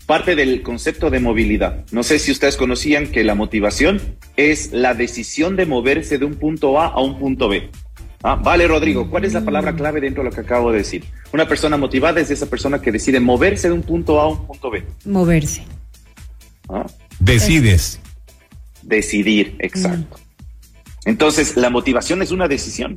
parte 0.07 0.35
del 0.35 0.63
concepto 0.63 1.11
de 1.11 1.21
movilidad. 1.21 1.85
No 1.91 2.03
sé 2.03 2.19
si 2.19 2.33
ustedes 2.33 2.57
conocían 2.57 3.09
que 3.09 3.25
la 3.25 3.35
motivación 3.35 4.01
es 4.37 4.73
la 4.73 4.95
decisión 4.95 5.57
de 5.57 5.67
moverse 5.67 6.19
de 6.19 6.25
un 6.25 6.35
punto 6.35 6.81
A 6.81 6.87
a 6.89 7.01
un 7.01 7.19
punto 7.19 7.49
B. 7.49 7.71
Ah, 8.23 8.37
vale, 8.37 8.69
Rodrigo, 8.69 9.11
¿cuál 9.11 9.25
es 9.25 9.33
la 9.33 9.45
palabra 9.45 9.75
clave 9.75 10.01
dentro 10.01 10.23
de 10.23 10.31
lo 10.31 10.35
que 10.35 10.43
acabo 10.43 10.71
de 10.71 10.79
decir? 10.79 11.05
Una 11.33 11.49
persona 11.49 11.77
motivada 11.77 12.21
es 12.21 12.31
esa 12.31 12.47
persona 12.47 12.81
que 12.81 12.93
decide 12.93 13.19
moverse 13.19 13.69
de 13.69 13.75
un 13.75 13.83
punto 13.83 14.21
A 14.21 14.25
a 14.25 14.29
un 14.29 14.47
punto 14.47 14.71
B. 14.71 14.85
Moverse. 15.05 15.65
Ah. 16.69 16.87
Decides. 17.19 18.01
Decidir, 18.83 19.57
exacto. 19.59 20.19
Entonces, 21.05 21.57
la 21.57 21.71
motivación 21.71 22.23
es 22.23 22.31
una 22.31 22.47
decisión. 22.47 22.97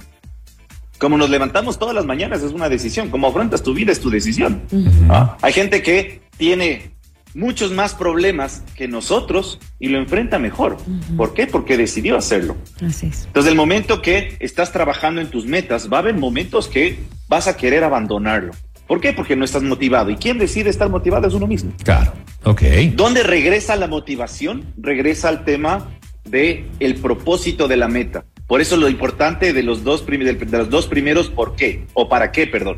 Como 1.00 1.18
nos 1.18 1.30
levantamos 1.30 1.78
todas 1.78 1.94
las 1.94 2.06
mañanas 2.06 2.42
es 2.42 2.52
una 2.52 2.70
decisión. 2.70 3.10
Como 3.10 3.28
afrontas 3.28 3.64
tu 3.64 3.74
vida 3.74 3.92
es 3.92 4.00
tu 4.00 4.10
decisión. 4.10 4.62
Ah, 5.10 5.38
hay 5.42 5.54
gente 5.54 5.82
que 5.82 6.22
tiene 6.38 6.96
muchos 7.34 7.72
más 7.72 7.94
problemas 7.94 8.64
que 8.76 8.88
nosotros 8.88 9.60
y 9.80 9.90
lo 9.90 10.00
enfrenta 10.00 10.40
mejor. 10.40 10.78
¿Por 11.18 11.34
qué? 11.34 11.48
Porque 11.48 11.78
decidió 11.78 12.18
hacerlo. 12.18 12.56
Así 12.82 13.08
es. 13.08 13.26
Entonces, 13.26 13.52
el 13.52 13.58
momento 13.58 14.02
que 14.02 14.38
estás 14.40 14.72
trabajando 14.72 15.22
en 15.22 15.28
tus 15.28 15.46
metas, 15.46 15.92
va 15.92 15.98
a 15.98 16.00
haber 16.00 16.16
momentos 16.16 16.68
que 16.68 17.00
vas 17.28 17.48
a 17.48 17.58
querer 17.58 17.84
abandonarlo. 17.84 18.54
¿Por 18.88 19.02
qué? 19.02 19.14
Porque 19.14 19.36
no 19.36 19.44
estás 19.46 19.64
motivado. 19.64 20.12
¿Y 20.12 20.16
quién 20.16 20.38
decide 20.38 20.70
estar 20.70 20.90
motivado 20.90 21.28
es 21.28 21.34
uno 21.34 21.48
mismo? 21.48 21.74
Claro. 21.84 22.14
Ok. 22.44 22.62
¿Dónde 22.94 23.24
regresa 23.24 23.76
la 23.76 23.88
motivación? 23.88 24.74
Regresa 24.78 25.30
al 25.30 25.44
tema 25.44 25.90
de 26.24 26.68
el 26.80 26.96
propósito 26.96 27.68
de 27.68 27.78
la 27.78 27.88
meta. 27.88 28.26
Por 28.48 28.62
eso 28.62 28.78
lo 28.78 28.88
importante 28.90 29.54
de 29.54 29.64
los 29.64 29.84
dos, 29.84 30.06
de 30.06 30.48
los 30.52 30.70
dos 30.70 30.86
primeros, 30.86 31.30
¿por 31.30 31.56
qué? 31.56 31.88
O 31.94 32.08
para 32.08 32.32
qué, 32.32 32.46
perdón. 32.46 32.78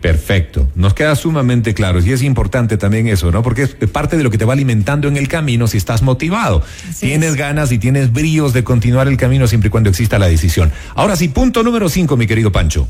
Perfecto. 0.00 0.70
Nos 0.74 0.94
queda 0.94 1.14
sumamente 1.14 1.74
claro. 1.74 2.00
Y 2.00 2.10
es 2.10 2.22
importante 2.22 2.78
también 2.78 3.08
eso, 3.08 3.30
¿no? 3.30 3.42
Porque 3.42 3.62
es 3.62 3.74
parte 3.90 4.16
de 4.16 4.22
lo 4.22 4.30
que 4.30 4.38
te 4.38 4.46
va 4.46 4.54
alimentando 4.54 5.06
en 5.06 5.18
el 5.18 5.28
camino 5.28 5.66
si 5.66 5.76
estás 5.76 6.00
motivado. 6.00 6.62
tienes 7.00 7.36
ganas 7.36 7.70
y 7.70 7.78
tienes 7.78 8.12
bríos 8.12 8.54
de 8.54 8.64
continuar 8.64 9.06
el 9.08 9.18
camino 9.18 9.46
siempre 9.46 9.68
y 9.68 9.70
cuando 9.70 9.90
exista 9.90 10.18
la 10.18 10.26
decisión. 10.26 10.72
Ahora 10.94 11.16
sí, 11.16 11.28
punto 11.28 11.62
número 11.62 11.90
cinco, 11.90 12.16
mi 12.16 12.26
querido 12.26 12.50
Pancho. 12.50 12.88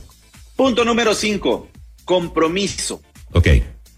Punto 0.55 0.85
número 0.85 1.15
cinco, 1.15 1.69
compromiso. 2.05 3.03
Ok. 3.33 3.49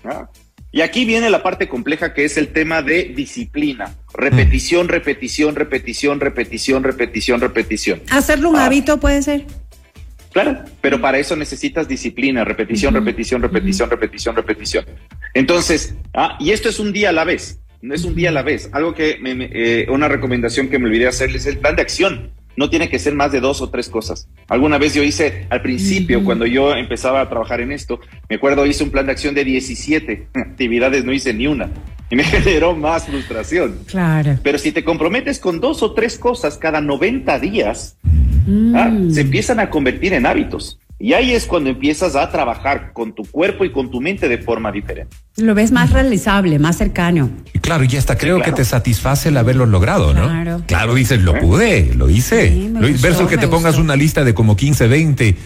¿Ah? 0.05 0.27
Y 0.77 0.83
aquí 0.83 1.07
viene 1.07 1.31
la 1.31 1.43
parte 1.43 1.69
compleja 1.69 2.13
que 2.13 2.27
es 2.27 2.37
el 2.37 2.49
tema 2.49 2.83
de 2.83 3.05
disciplina. 3.05 3.95
Repetición, 4.13 4.89
repetición, 4.89 5.57
repetición, 5.57 6.21
repetición, 6.21 6.83
repetición, 6.85 7.41
repetición. 7.41 8.03
¿Hacerlo 8.11 8.51
un 8.51 8.57
ah. 8.57 8.67
hábito 8.67 9.01
puede 9.01 9.23
ser? 9.23 9.47
Claro, 10.35 10.63
pero 10.83 11.01
para 11.01 11.17
eso 11.17 11.35
necesitas 11.35 11.89
disciplina, 11.89 12.45
repetición, 12.45 12.93
repetición, 12.93 13.41
repetición, 13.41 13.89
repetición, 13.89 14.37
repetición. 14.37 14.85
Entonces, 15.33 15.95
ah, 16.13 16.37
y 16.39 16.51
esto 16.51 16.69
es 16.69 16.79
un 16.79 16.93
día 16.93 17.09
a 17.09 17.13
la 17.13 17.25
vez, 17.25 17.59
no 17.81 17.95
es 17.95 18.05
un 18.05 18.15
día 18.15 18.29
a 18.29 18.33
la 18.33 18.43
vez. 18.43 18.69
Algo 18.75 18.95
que, 18.95 19.17
me, 19.19 19.49
eh, 19.51 19.87
una 19.89 20.09
recomendación 20.09 20.69
que 20.69 20.79
me 20.79 20.89
olvidé 20.89 21.09
hacerles 21.09 21.47
es 21.47 21.55
el 21.55 21.59
plan 21.59 21.77
de 21.77 21.81
acción 21.81 22.33
no 22.57 22.71
tiene 22.71 22.89
que 22.89 22.99
ser 22.99 23.15
más 23.15 23.33
de 23.33 23.41
dos 23.41 23.61
o 23.61 23.69
tres 23.69 23.89
cosas. 23.89 24.29
Alguna 24.49 24.79
vez 24.79 24.95
yo 24.95 25.03
hice, 25.03 25.47
al 25.51 25.63
principio, 25.63 26.25
cuando 26.25 26.47
yo 26.47 26.75
empezaba 26.75 27.21
a 27.21 27.29
trabajar 27.29 27.61
en 27.61 27.73
esto, 27.73 28.01
me 28.29 28.37
acuerdo, 28.37 28.67
hice 28.67 28.85
un 28.85 28.91
plan 28.91 29.07
de 29.07 29.13
acción 29.13 29.35
de 29.35 29.45
17 29.45 30.29
actividades, 30.35 31.05
no 31.05 31.13
hice 31.13 31.33
ni 31.35 31.47
una. 31.47 31.71
Y 32.11 32.17
me 32.17 32.25
generó 32.25 32.75
más 32.75 33.07
frustración. 33.07 33.81
Claro. 33.87 34.39
Pero 34.43 34.59
si 34.59 34.73
te 34.73 34.85
comprometes 34.85 35.39
con 35.39 35.61
dos 35.61 35.83
o 35.83 35.93
tres 35.93 36.19
cosas 36.19 36.57
cada 36.57 36.81
90 36.81 37.39
días, 37.41 37.99
¿ah? 38.75 38.89
mm. 38.91 39.11
se 39.11 39.21
empiezan 39.23 39.61
a 39.61 39.71
convertir 39.71 40.13
en 40.13 40.27
hábitos. 40.27 40.79
Y 40.99 41.13
ahí 41.13 41.33
es 41.33 41.47
cuando 41.47 41.69
empiezas 41.69 42.17
a 42.17 42.31
trabajar 42.31 42.93
con 42.95 43.15
tu 43.15 43.25
cuerpo 43.25 43.67
y 43.67 43.71
con 43.71 43.91
tu 43.91 44.01
mente 44.01 44.29
de 44.29 44.39
forma 44.39 44.73
diferente. 44.73 45.15
Lo 45.37 45.55
ves 45.55 45.71
más 45.71 45.91
realizable, 45.91 46.59
más 46.59 46.79
cercano. 46.79 47.31
Y 47.53 47.59
claro, 47.59 47.85
y 47.85 47.97
hasta 47.97 48.17
creo 48.17 48.41
que 48.41 48.53
te 48.53 48.65
satisface 48.65 49.29
el 49.29 49.37
haberlo 49.37 49.67
logrado, 49.67 50.15
¿no? 50.15 50.25
Claro. 50.25 50.63
Claro, 50.67 50.95
dices, 50.95 51.21
lo 51.21 51.39
pude, 51.39 51.93
lo 51.95 52.09
hice. 52.09 52.71
versus 53.03 53.29
que 53.29 53.37
te 53.37 53.47
pongas 53.47 53.77
una 53.77 53.97
lista 53.97 54.25
de 54.25 54.35
como 54.35 54.57
15, 54.57 54.87
20. 54.87 55.37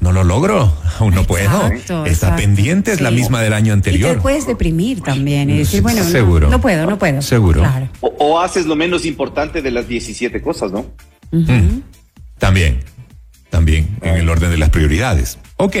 No 0.00 0.12
lo 0.12 0.24
logro, 0.24 0.74
aún 0.98 1.14
no 1.14 1.24
puedo. 1.24 1.70
Está 2.04 2.36
pendiente, 2.36 2.92
es 2.92 3.00
la 3.00 3.10
misma 3.10 3.40
del 3.40 3.52
año 3.52 3.72
anterior. 3.72 4.12
Y 4.12 4.14
te 4.16 4.20
puedes 4.20 4.46
deprimir 4.46 5.00
también 5.00 5.48
y 5.48 5.58
decir, 5.58 5.80
bueno, 5.80 6.02
seguro. 6.04 6.50
No, 6.50 6.60
puedo, 6.60 6.86
no 6.86 6.98
puedo. 6.98 7.22
Seguro. 7.22 7.62
O, 8.00 8.40
haces 8.40 8.66
lo 8.66 8.76
menos 8.76 9.06
importante 9.06 9.62
de 9.62 9.70
las 9.70 9.88
17 9.88 10.42
cosas, 10.42 10.72
¿no? 10.72 10.86
También 12.38 12.80
también 13.56 13.88
en 14.02 14.16
el 14.16 14.28
orden 14.28 14.50
de 14.50 14.58
las 14.58 14.68
prioridades. 14.68 15.38
Ok, 15.56 15.76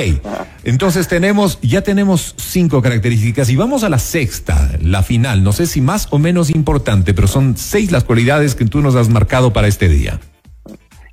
entonces 0.66 1.06
tenemos, 1.06 1.60
ya 1.62 1.82
tenemos 1.82 2.34
cinco 2.38 2.82
características 2.82 3.48
y 3.50 3.54
vamos 3.54 3.84
a 3.84 3.88
la 3.88 4.00
sexta, 4.00 4.76
la 4.82 5.04
final. 5.04 5.44
No 5.44 5.52
sé 5.52 5.64
si 5.66 5.80
más 5.80 6.08
o 6.10 6.18
menos 6.18 6.50
importante, 6.50 7.14
pero 7.14 7.28
son 7.28 7.56
seis 7.56 7.92
las 7.92 8.02
cualidades 8.02 8.56
que 8.56 8.64
tú 8.64 8.80
nos 8.80 8.96
has 8.96 9.08
marcado 9.08 9.52
para 9.52 9.68
este 9.68 9.88
día. 9.88 10.18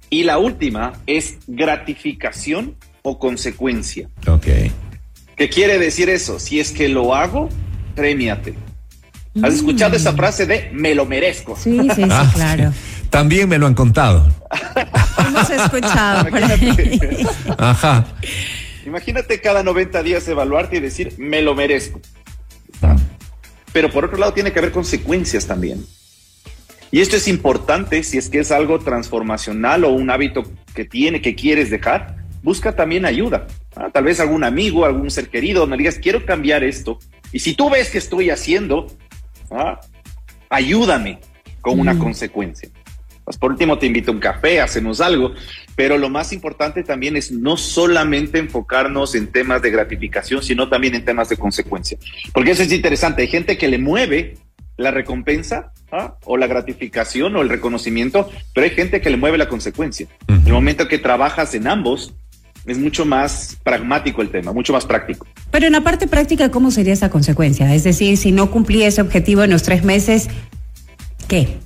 Y 0.09 0.23
la 0.23 0.39
última 0.39 0.93
es 1.05 1.37
gratificación 1.45 2.73
o 3.03 3.19
consecuencia. 3.19 4.09
Ok. 4.25 4.47
¿Qué 5.35 5.49
quiere 5.49 5.77
decir 5.77 6.09
eso? 6.09 6.39
Si 6.39 6.59
es 6.59 6.71
que 6.71 6.89
lo 6.89 7.13
hago, 7.13 7.49
premiate. 7.93 8.55
¿Has 9.43 9.53
escuchado 9.53 9.95
esa 9.95 10.13
mm. 10.13 10.15
frase 10.15 10.45
de 10.47 10.71
me 10.73 10.95
lo 10.95 11.05
merezco? 11.05 11.55
Sí, 11.55 11.77
sí, 11.79 11.89
sí, 11.95 12.03
ah, 12.09 12.31
claro. 12.33 12.73
También 13.11 13.47
me 13.47 13.59
lo 13.59 13.67
han 13.67 13.75
contado. 13.75 14.27
Hemos 15.19 15.49
escuchado. 15.51 16.27
Ajá. 17.59 18.07
Imagínate 18.85 19.39
cada 19.39 19.63
90 19.63 20.03
días 20.03 20.27
evaluarte 20.27 20.77
y 20.77 20.79
decir, 20.79 21.13
me 21.17 21.41
lo 21.41 21.55
merezco. 21.55 21.99
Pero 23.71 23.89
por 23.89 24.05
otro 24.05 24.17
lado 24.17 24.33
tiene 24.33 24.51
que 24.51 24.59
haber 24.59 24.71
consecuencias 24.71 25.47
también. 25.47 25.85
Y 26.91 27.01
esto 27.01 27.15
es 27.15 27.27
importante 27.27 28.03
si 28.03 28.19
es 28.19 28.29
que 28.29 28.39
es 28.39 28.51
algo 28.51 28.79
transformacional 28.79 29.83
o 29.83 29.89
un 29.89 30.11
hábito 30.11 30.43
que 30.75 30.85
tiene, 30.85 31.21
que 31.21 31.33
quieres 31.33 31.71
dejar, 31.71 32.17
busca 32.43 32.75
también 32.75 33.05
ayuda. 33.05 33.47
Ah, 33.75 33.89
tal 33.91 34.03
vez 34.03 34.19
algún 34.19 34.43
amigo, 34.43 34.85
algún 34.85 35.09
ser 35.09 35.29
querido, 35.29 35.61
donde 35.61 35.77
digas, 35.77 35.97
quiero 35.97 36.23
cambiar 36.25 36.63
esto. 36.63 36.99
Y 37.31 37.39
si 37.39 37.55
tú 37.55 37.71
ves 37.71 37.89
que 37.89 37.97
estoy 37.97 38.29
haciendo, 38.29 38.87
ah, 39.49 39.81
ayúdame 40.49 41.19
con 41.61 41.79
una 41.79 41.97
consecuencia. 41.97 42.69
Pues 43.23 43.37
por 43.37 43.51
último 43.51 43.77
te 43.77 43.85
invito 43.85 44.11
a 44.11 44.13
un 44.13 44.19
café, 44.19 44.59
hacemos 44.59 45.01
algo, 45.01 45.33
pero 45.75 45.97
lo 45.97 46.09
más 46.09 46.33
importante 46.33 46.83
también 46.83 47.15
es 47.15 47.31
no 47.31 47.57
solamente 47.57 48.39
enfocarnos 48.39 49.15
en 49.15 49.27
temas 49.27 49.61
de 49.61 49.71
gratificación, 49.71 50.43
sino 50.43 50.69
también 50.69 50.95
en 50.95 51.05
temas 51.05 51.29
de 51.29 51.37
consecuencia. 51.37 51.97
Porque 52.33 52.51
eso 52.51 52.63
es 52.63 52.71
interesante, 52.71 53.21
hay 53.21 53.27
gente 53.29 53.57
que 53.57 53.67
le 53.67 53.77
mueve 53.77 54.37
la 54.75 54.91
recompensa 54.91 55.71
¿ah? 55.91 56.15
o 56.25 56.37
la 56.37 56.47
gratificación 56.47 57.35
o 57.35 57.41
el 57.41 57.49
reconocimiento, 57.49 58.29
pero 58.53 58.65
hay 58.65 58.71
gente 58.71 59.01
que 59.01 59.09
le 59.09 59.17
mueve 59.17 59.37
la 59.37 59.47
consecuencia. 59.47 60.07
El 60.27 60.51
momento 60.51 60.87
que 60.87 60.97
trabajas 60.97 61.53
en 61.55 61.67
ambos, 61.67 62.13
es 62.65 62.77
mucho 62.77 63.05
más 63.05 63.57
pragmático 63.63 64.21
el 64.21 64.29
tema, 64.29 64.53
mucho 64.53 64.73
más 64.73 64.85
práctico. 64.85 65.27
Pero 65.51 65.67
en 65.67 65.73
la 65.73 65.81
parte 65.81 66.07
práctica, 66.07 66.49
¿cómo 66.49 66.71
sería 66.71 66.93
esa 66.93 67.09
consecuencia? 67.09 67.73
Es 67.75 67.83
decir, 67.83 68.17
si 68.17 68.31
no 68.31 68.51
cumplí 68.51 68.83
ese 68.83 69.01
objetivo 69.01 69.43
en 69.43 69.51
los 69.51 69.63
tres 69.63 69.83
meses, 69.83 70.29
¿qué? 71.27 71.57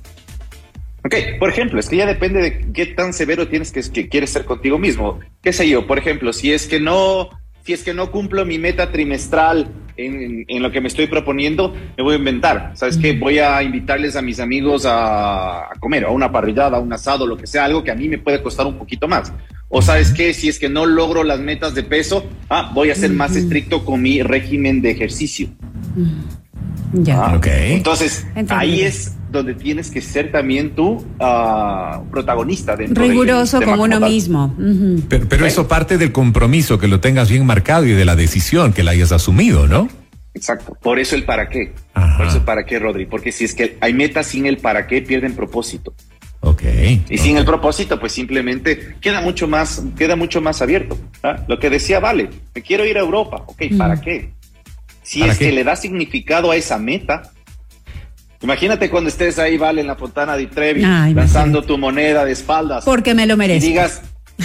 Ok, 1.08 1.38
por 1.38 1.48
ejemplo, 1.48 1.80
es 1.80 1.88
que 1.88 1.96
ya 1.96 2.06
depende 2.06 2.40
de 2.42 2.72
qué 2.72 2.86
tan 2.86 3.12
severo 3.14 3.48
tienes 3.48 3.72
que, 3.72 3.80
que 3.90 4.08
quieres 4.08 4.30
ser 4.30 4.44
contigo 4.44 4.78
mismo. 4.78 5.18
¿Qué 5.42 5.52
sé 5.54 5.66
yo? 5.68 5.86
Por 5.86 5.98
ejemplo, 5.98 6.32
si 6.34 6.52
es 6.52 6.66
que 6.68 6.80
no, 6.80 7.30
si 7.64 7.72
es 7.72 7.82
que 7.82 7.94
no 7.94 8.10
cumplo 8.10 8.44
mi 8.44 8.58
meta 8.58 8.92
trimestral 8.92 9.68
en, 9.96 10.44
en 10.46 10.62
lo 10.62 10.70
que 10.70 10.80
me 10.82 10.88
estoy 10.88 11.06
proponiendo, 11.06 11.74
me 11.96 12.02
voy 12.02 12.14
a 12.14 12.18
inventar. 12.18 12.72
¿Sabes 12.74 12.98
qué? 12.98 13.14
Voy 13.14 13.38
a 13.38 13.62
invitarles 13.62 14.16
a 14.16 14.22
mis 14.22 14.38
amigos 14.38 14.84
a, 14.84 15.60
a 15.60 15.70
comer, 15.80 16.04
a 16.04 16.10
una 16.10 16.30
parrillada, 16.30 16.76
a 16.76 16.80
un 16.80 16.92
asado, 16.92 17.26
lo 17.26 17.36
que 17.38 17.46
sea, 17.46 17.64
algo 17.64 17.82
que 17.82 17.90
a 17.90 17.94
mí 17.94 18.06
me 18.08 18.18
puede 18.18 18.42
costar 18.42 18.66
un 18.66 18.76
poquito 18.76 19.08
más. 19.08 19.32
O 19.70 19.82
sabes 19.82 20.12
qué, 20.12 20.32
si 20.34 20.48
es 20.48 20.58
que 20.58 20.68
no 20.68 20.86
logro 20.86 21.24
las 21.24 21.40
metas 21.40 21.74
de 21.74 21.82
peso, 21.82 22.24
ah, 22.48 22.70
voy 22.74 22.90
a 22.90 22.94
ser 22.94 23.10
más 23.12 23.34
estricto 23.34 23.84
con 23.84 24.00
mi 24.02 24.22
régimen 24.22 24.80
de 24.82 24.90
ejercicio. 24.90 25.48
Ya. 26.92 27.26
Ah, 27.26 27.36
Ok. 27.36 27.46
Entonces, 27.48 28.24
Entendido. 28.28 28.56
ahí 28.58 28.80
es 28.82 29.14
donde 29.30 29.54
tienes 29.54 29.90
que 29.90 30.00
ser 30.00 30.32
también 30.32 30.74
tú 30.74 31.04
ah, 31.20 32.00
protagonista 32.10 32.76
Riguroso 32.76 33.60
con 33.60 33.68
uno 33.74 33.78
como 33.80 34.00
tal. 34.00 34.10
mismo. 34.10 34.54
Pero, 35.08 35.28
pero 35.28 35.46
eso 35.46 35.68
parte 35.68 35.98
del 35.98 36.12
compromiso, 36.12 36.78
que 36.78 36.88
lo 36.88 37.00
tengas 37.00 37.30
bien 37.30 37.44
marcado 37.46 37.84
y 37.86 37.92
de 37.92 38.04
la 38.04 38.16
decisión 38.16 38.72
que 38.72 38.82
la 38.82 38.92
hayas 38.92 39.12
asumido, 39.12 39.66
¿no? 39.66 39.88
Exacto. 40.34 40.76
Por 40.80 40.98
eso 40.98 41.16
el 41.16 41.24
para 41.24 41.48
qué. 41.48 41.72
Ajá. 41.94 42.16
Por 42.16 42.26
eso 42.26 42.36
el 42.38 42.44
para 42.44 42.64
qué, 42.64 42.78
Rodri. 42.78 43.06
Porque 43.06 43.32
si 43.32 43.44
es 43.44 43.54
que 43.54 43.76
hay 43.80 43.92
metas 43.92 44.26
sin 44.28 44.46
el 44.46 44.58
para 44.58 44.86
qué, 44.86 45.02
pierden 45.02 45.34
propósito. 45.34 45.94
Ok. 46.40 46.62
Y 47.10 47.18
sin 47.18 47.36
el 47.36 47.44
propósito, 47.44 47.98
pues 47.98 48.12
simplemente 48.12 48.94
queda 49.00 49.20
mucho 49.20 49.48
más, 49.48 49.82
queda 49.96 50.14
mucho 50.14 50.40
más 50.40 50.62
abierto. 50.62 50.96
¿ah? 51.22 51.44
Lo 51.48 51.58
que 51.58 51.70
decía 51.70 51.98
Vale, 51.98 52.30
me 52.54 52.62
quiero 52.62 52.86
ir 52.86 52.96
a 52.96 53.00
Europa. 53.00 53.42
Ok, 53.46 53.62
¿para 53.76 54.00
qué? 54.00 54.32
Si 55.02 55.20
¿Para 55.20 55.32
es 55.32 55.38
qué? 55.38 55.46
que 55.46 55.52
le 55.52 55.64
da 55.64 55.74
significado 55.74 56.50
a 56.50 56.56
esa 56.56 56.78
meta. 56.78 57.32
Imagínate 58.40 58.88
cuando 58.88 59.08
estés 59.08 59.38
ahí, 59.38 59.58
Vale, 59.58 59.80
en 59.80 59.86
la 59.86 59.96
fontana 59.96 60.36
de 60.36 60.46
Trevi, 60.46 60.84
Ay, 60.84 61.14
lanzando 61.14 61.62
tu 61.62 61.76
moneda 61.76 62.24
de 62.24 62.32
espaldas. 62.32 62.84
Porque 62.84 63.14
me 63.14 63.26
lo 63.26 63.34
y 63.34 63.38
merezco. 63.38 63.66
digas, 63.66 64.02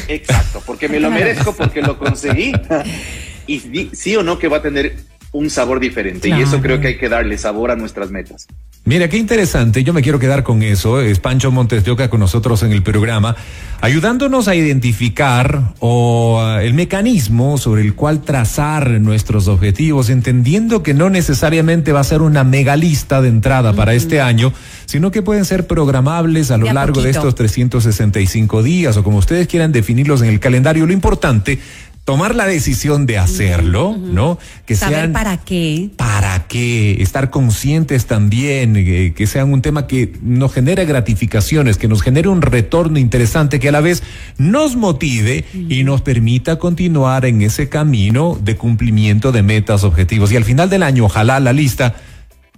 exacto, 0.07 0.63
porque 0.65 0.89
me 0.89 0.99
lo 0.99 1.11
merezco, 1.11 1.53
porque 1.53 1.81
lo 1.81 1.97
conseguí. 1.99 2.51
y 3.47 3.89
sí 3.93 4.15
o 4.15 4.23
no 4.23 4.39
que 4.39 4.47
va 4.47 4.57
a 4.57 4.61
tener 4.61 4.95
un 5.33 5.49
sabor 5.49 5.79
diferente. 5.79 6.29
Y 6.29 6.41
eso 6.41 6.61
creo 6.61 6.79
que 6.79 6.87
hay 6.87 6.97
que 6.97 7.09
darle 7.09 7.37
sabor 7.37 7.71
a 7.71 7.75
nuestras 7.75 8.09
metas. 8.11 8.47
Mira, 8.85 9.07
qué 9.07 9.15
interesante. 9.15 9.81
Yo 9.85 9.93
me 9.93 10.01
quiero 10.01 10.19
quedar 10.19 10.43
con 10.43 10.61
eso. 10.61 10.99
Es 10.99 11.19
Pancho 11.19 11.51
Montes 11.51 11.85
de 11.85 11.91
Oca 11.91 12.09
con 12.09 12.19
nosotros 12.19 12.63
en 12.63 12.73
el 12.73 12.83
programa, 12.83 13.33
ayudándonos 13.79 14.49
a 14.49 14.55
identificar 14.55 15.73
o 15.79 16.41
ah, 16.41 16.61
el 16.61 16.73
mecanismo 16.73 17.57
sobre 17.57 17.81
el 17.81 17.95
cual 17.95 18.23
trazar 18.23 18.89
nuestros 18.99 19.47
objetivos, 19.47 20.09
entendiendo 20.09 20.83
que 20.83 20.93
no 20.93 21.09
necesariamente 21.09 21.93
va 21.93 22.01
a 22.01 22.03
ser 22.03 22.21
una 22.21 22.43
mega 22.43 22.75
lista 22.75 23.21
de 23.21 23.29
entrada 23.29 23.71
para 23.71 23.93
este 23.93 24.19
año, 24.19 24.51
sino 24.85 25.11
que 25.11 25.21
pueden 25.21 25.45
ser 25.45 25.65
programables 25.65 26.51
a 26.51 26.57
lo 26.57 26.65
De 26.65 26.71
a 26.71 26.73
largo 26.73 27.01
de 27.01 27.13
poquito. 27.13 27.19
estos 27.19 27.35
365 27.35 28.63
días 28.63 28.97
o 28.97 29.03
como 29.05 29.17
ustedes 29.17 29.47
quieran 29.47 29.71
definirlos 29.71 30.21
en 30.21 30.27
el 30.27 30.41
calendario. 30.41 30.85
Lo 30.85 30.91
importante, 30.91 31.57
tomar 32.05 32.35
la 32.35 32.45
decisión 32.45 33.05
de 33.05 33.17
hacerlo, 33.17 33.95
¿no? 33.97 34.37
Que 34.65 34.75
Saber 34.75 34.97
sean 34.97 35.13
para 35.13 35.37
qué. 35.37 35.89
para 35.95 36.47
qué 36.47 37.01
estar 37.01 37.29
conscientes 37.29 38.07
también, 38.07 38.75
eh, 38.75 39.13
que 39.15 39.25
sean 39.25 39.53
un 39.53 39.61
tema 39.61 39.87
que 39.87 40.13
nos 40.21 40.53
genere 40.53 40.85
gratificaciones, 40.85 41.77
que 41.77 41.87
nos 41.87 42.01
genere 42.01 42.27
un 42.27 42.41
retorno 42.41 42.99
interesante, 42.99 43.59
que 43.59 43.69
a 43.69 43.71
la 43.71 43.79
vez 43.79 44.03
nos 44.37 44.75
motive 44.75 45.45
y 45.53 45.83
nos 45.85 46.01
permita 46.01 46.57
continuar 46.57 47.25
en 47.25 47.41
ese 47.41 47.69
camino 47.69 48.37
de 48.41 48.57
cumplimiento 48.57 49.31
de 49.31 49.43
metas, 49.43 49.85
objetivos. 49.85 50.31
Y 50.31 50.35
al 50.35 50.43
final 50.43 50.69
del 50.69 50.83
año, 50.83 51.05
ojalá 51.05 51.39
la 51.39 51.53
lista 51.53 51.95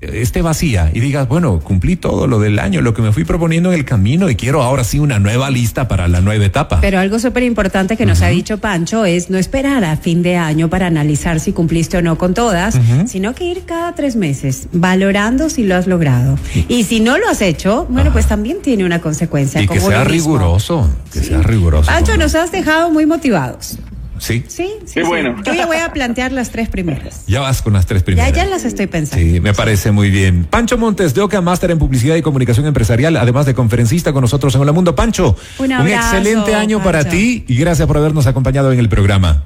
esté 0.02 0.42
vacía 0.42 0.92
y 0.94 1.00
digas, 1.00 1.28
bueno, 1.28 1.60
cumplí 1.62 1.96
todo 1.96 2.28
lo 2.28 2.40
del 2.40 2.60
año, 2.60 2.82
lo 2.82 2.94
que 2.94 3.02
me 3.02 3.14
fui 3.14 3.24
proponiendo 3.24 3.72
en 3.72 3.80
el 3.80 3.86
camino 3.86 4.30
y 4.30 4.36
quiero 4.36 4.62
ahora 4.62 4.84
sí 4.84 5.00
una 5.00 5.20
nueva 5.20 5.50
lista 5.50 5.88
para 5.88 6.08
la 6.08 6.20
nueva 6.20 6.46
etapa. 6.46 6.80
Pero 6.82 7.00
algo 7.00 7.18
súper 7.18 7.44
importante 7.44 7.96
que 7.96 8.06
nos 8.06 8.22
ha 8.22 8.28
dicho 8.28 8.58
Pancho 8.58 9.06
es 9.06 9.30
no 9.30 9.38
esperar 9.38 9.86
a 9.86 9.96
fin 9.96 10.22
de 10.22 10.36
año 10.36 10.70
para 10.70 10.88
analizar 10.88 11.40
si 11.40 11.54
cumpliste 11.54 11.98
o 11.98 12.02
no 12.02 12.18
con 12.18 12.34
todas, 12.34 12.78
sino 13.08 13.34
que 13.34 13.46
ir 13.46 13.64
cada 13.66 13.96
tres 13.96 14.16
meses 14.16 14.68
valorando 14.74 15.50
si 15.50 15.64
lo 15.64 15.76
has 15.76 15.88
logrado. 15.88 16.38
Y 16.68 16.84
si 16.84 17.00
no 17.00 17.18
lo 17.18 17.30
has 17.30 17.42
hecho, 17.42 17.88
bueno, 17.90 18.12
pues 18.12 18.28
también 18.28 18.62
tiene 18.62 18.86
una 18.86 19.00
consecuencia. 19.00 19.62
y 19.62 19.68
que 19.68 19.78
como 19.78 19.90
sea 19.90 20.02
uno 20.02 20.10
mismo. 20.10 20.38
riguroso, 20.38 20.90
que 21.12 21.20
sea 21.22 21.42
riguroso. 21.42 21.90
Pancho, 21.90 22.18
nos 22.18 22.36
has 22.36 22.52
dejado 22.52 22.92
muy 22.92 23.06
motivados. 23.06 23.78
Sí, 24.20 24.44
Sí, 24.48 24.68
sí. 24.86 24.94
Qué 24.94 25.02
sí. 25.02 25.08
bueno. 25.08 25.36
Yo 25.44 25.54
ya 25.54 25.66
voy 25.66 25.78
a 25.78 25.92
plantear 25.92 26.32
las 26.32 26.52
tres 26.52 26.70
primeras. 26.70 27.26
ya 27.28 27.42
vas 27.42 27.62
con 27.62 27.74
las 27.74 27.86
tres 27.86 28.04
primeras. 28.04 28.32
ya 28.34 28.46
las 28.46 28.66
estoy 28.66 28.88
pensando. 28.88 29.26
Sí, 29.26 29.40
me 29.40 29.54
parece 29.54 29.92
muy 29.92 30.10
bien. 30.10 30.46
Pancho 30.46 30.78
Montes 30.78 31.14
de 31.14 31.22
Oca, 31.22 31.42
máster 31.42 31.72
en 31.72 31.80
publicidad 31.80 32.16
y 32.16 32.22
comunicación 32.22 32.66
empresarial, 32.66 33.18
además 33.18 33.46
de 33.46 33.54
conferencista 33.54 34.14
con 34.14 34.22
nosotros 34.22 34.54
en 34.56 34.62
Hola 34.62 34.72
Mundo. 34.72 34.96
Pancho, 34.96 35.36
Un 35.60 35.72
abrazo, 35.72 36.18
excelente 36.18 36.56
año 36.56 36.82
para 36.84 37.04
ti 37.08 37.44
y 37.48 37.58
gracias 37.58 37.88
por 37.88 37.98
habernos 37.98 38.28
acompañado 38.28 38.72
en 38.72 38.80
el 38.80 38.90
programa. 38.90 39.46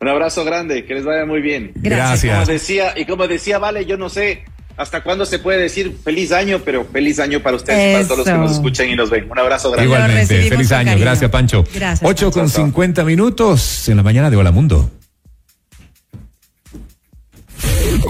Un 0.00 0.08
abrazo 0.08 0.44
grande, 0.44 0.84
que 0.84 0.94
les 0.94 1.04
vaya 1.04 1.24
muy 1.24 1.40
bien. 1.40 1.70
Gracias. 1.76 2.34
Como 2.34 2.46
decía, 2.46 2.92
y 2.98 3.04
como 3.04 3.28
decía, 3.28 3.58
Vale, 3.58 3.86
yo 3.86 3.96
no 3.96 4.08
sé 4.08 4.44
hasta 4.76 5.02
cuándo 5.02 5.26
se 5.26 5.38
puede 5.38 5.60
decir 5.60 5.96
feliz 6.02 6.32
año, 6.32 6.60
pero 6.64 6.84
feliz 6.84 7.18
año 7.18 7.40
para 7.40 7.56
ustedes 7.56 7.90
y 7.90 7.94
para 7.94 8.04
todos 8.04 8.18
los 8.18 8.26
que 8.26 8.32
nos 8.32 8.52
escuchan 8.52 8.88
y 8.88 8.96
nos 8.96 9.10
ven. 9.10 9.30
Un 9.30 9.38
abrazo 9.38 9.70
grande. 9.70 9.86
Igual. 9.86 10.00
Igualmente, 10.02 10.48
feliz 10.48 10.72
año. 10.72 10.86
cariño. 10.86 11.04
Gracias, 11.04 11.30
Pancho. 11.30 11.64
Gracias, 11.74 12.10
8 12.10 12.30
con 12.30 12.42
Pancho. 12.42 12.56
50 12.56 13.04
minutos 13.04 13.88
en 13.88 13.96
la 13.96 14.02
mañana 14.02 14.30
de 14.30 14.36
Hola 14.36 14.50
Mundo. 14.50 14.90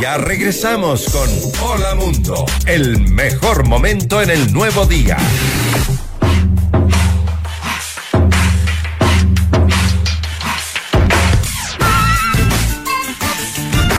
Ya 0.01 0.17
regresamos 0.19 1.07
con 1.11 1.29
Hola 1.63 1.95
Mundo, 1.95 2.47
el 2.67 2.99
mejor 3.13 3.67
momento 3.69 4.23
en 4.23 4.31
el 4.31 4.53
nuevo 4.53 4.87
día. 4.87 5.17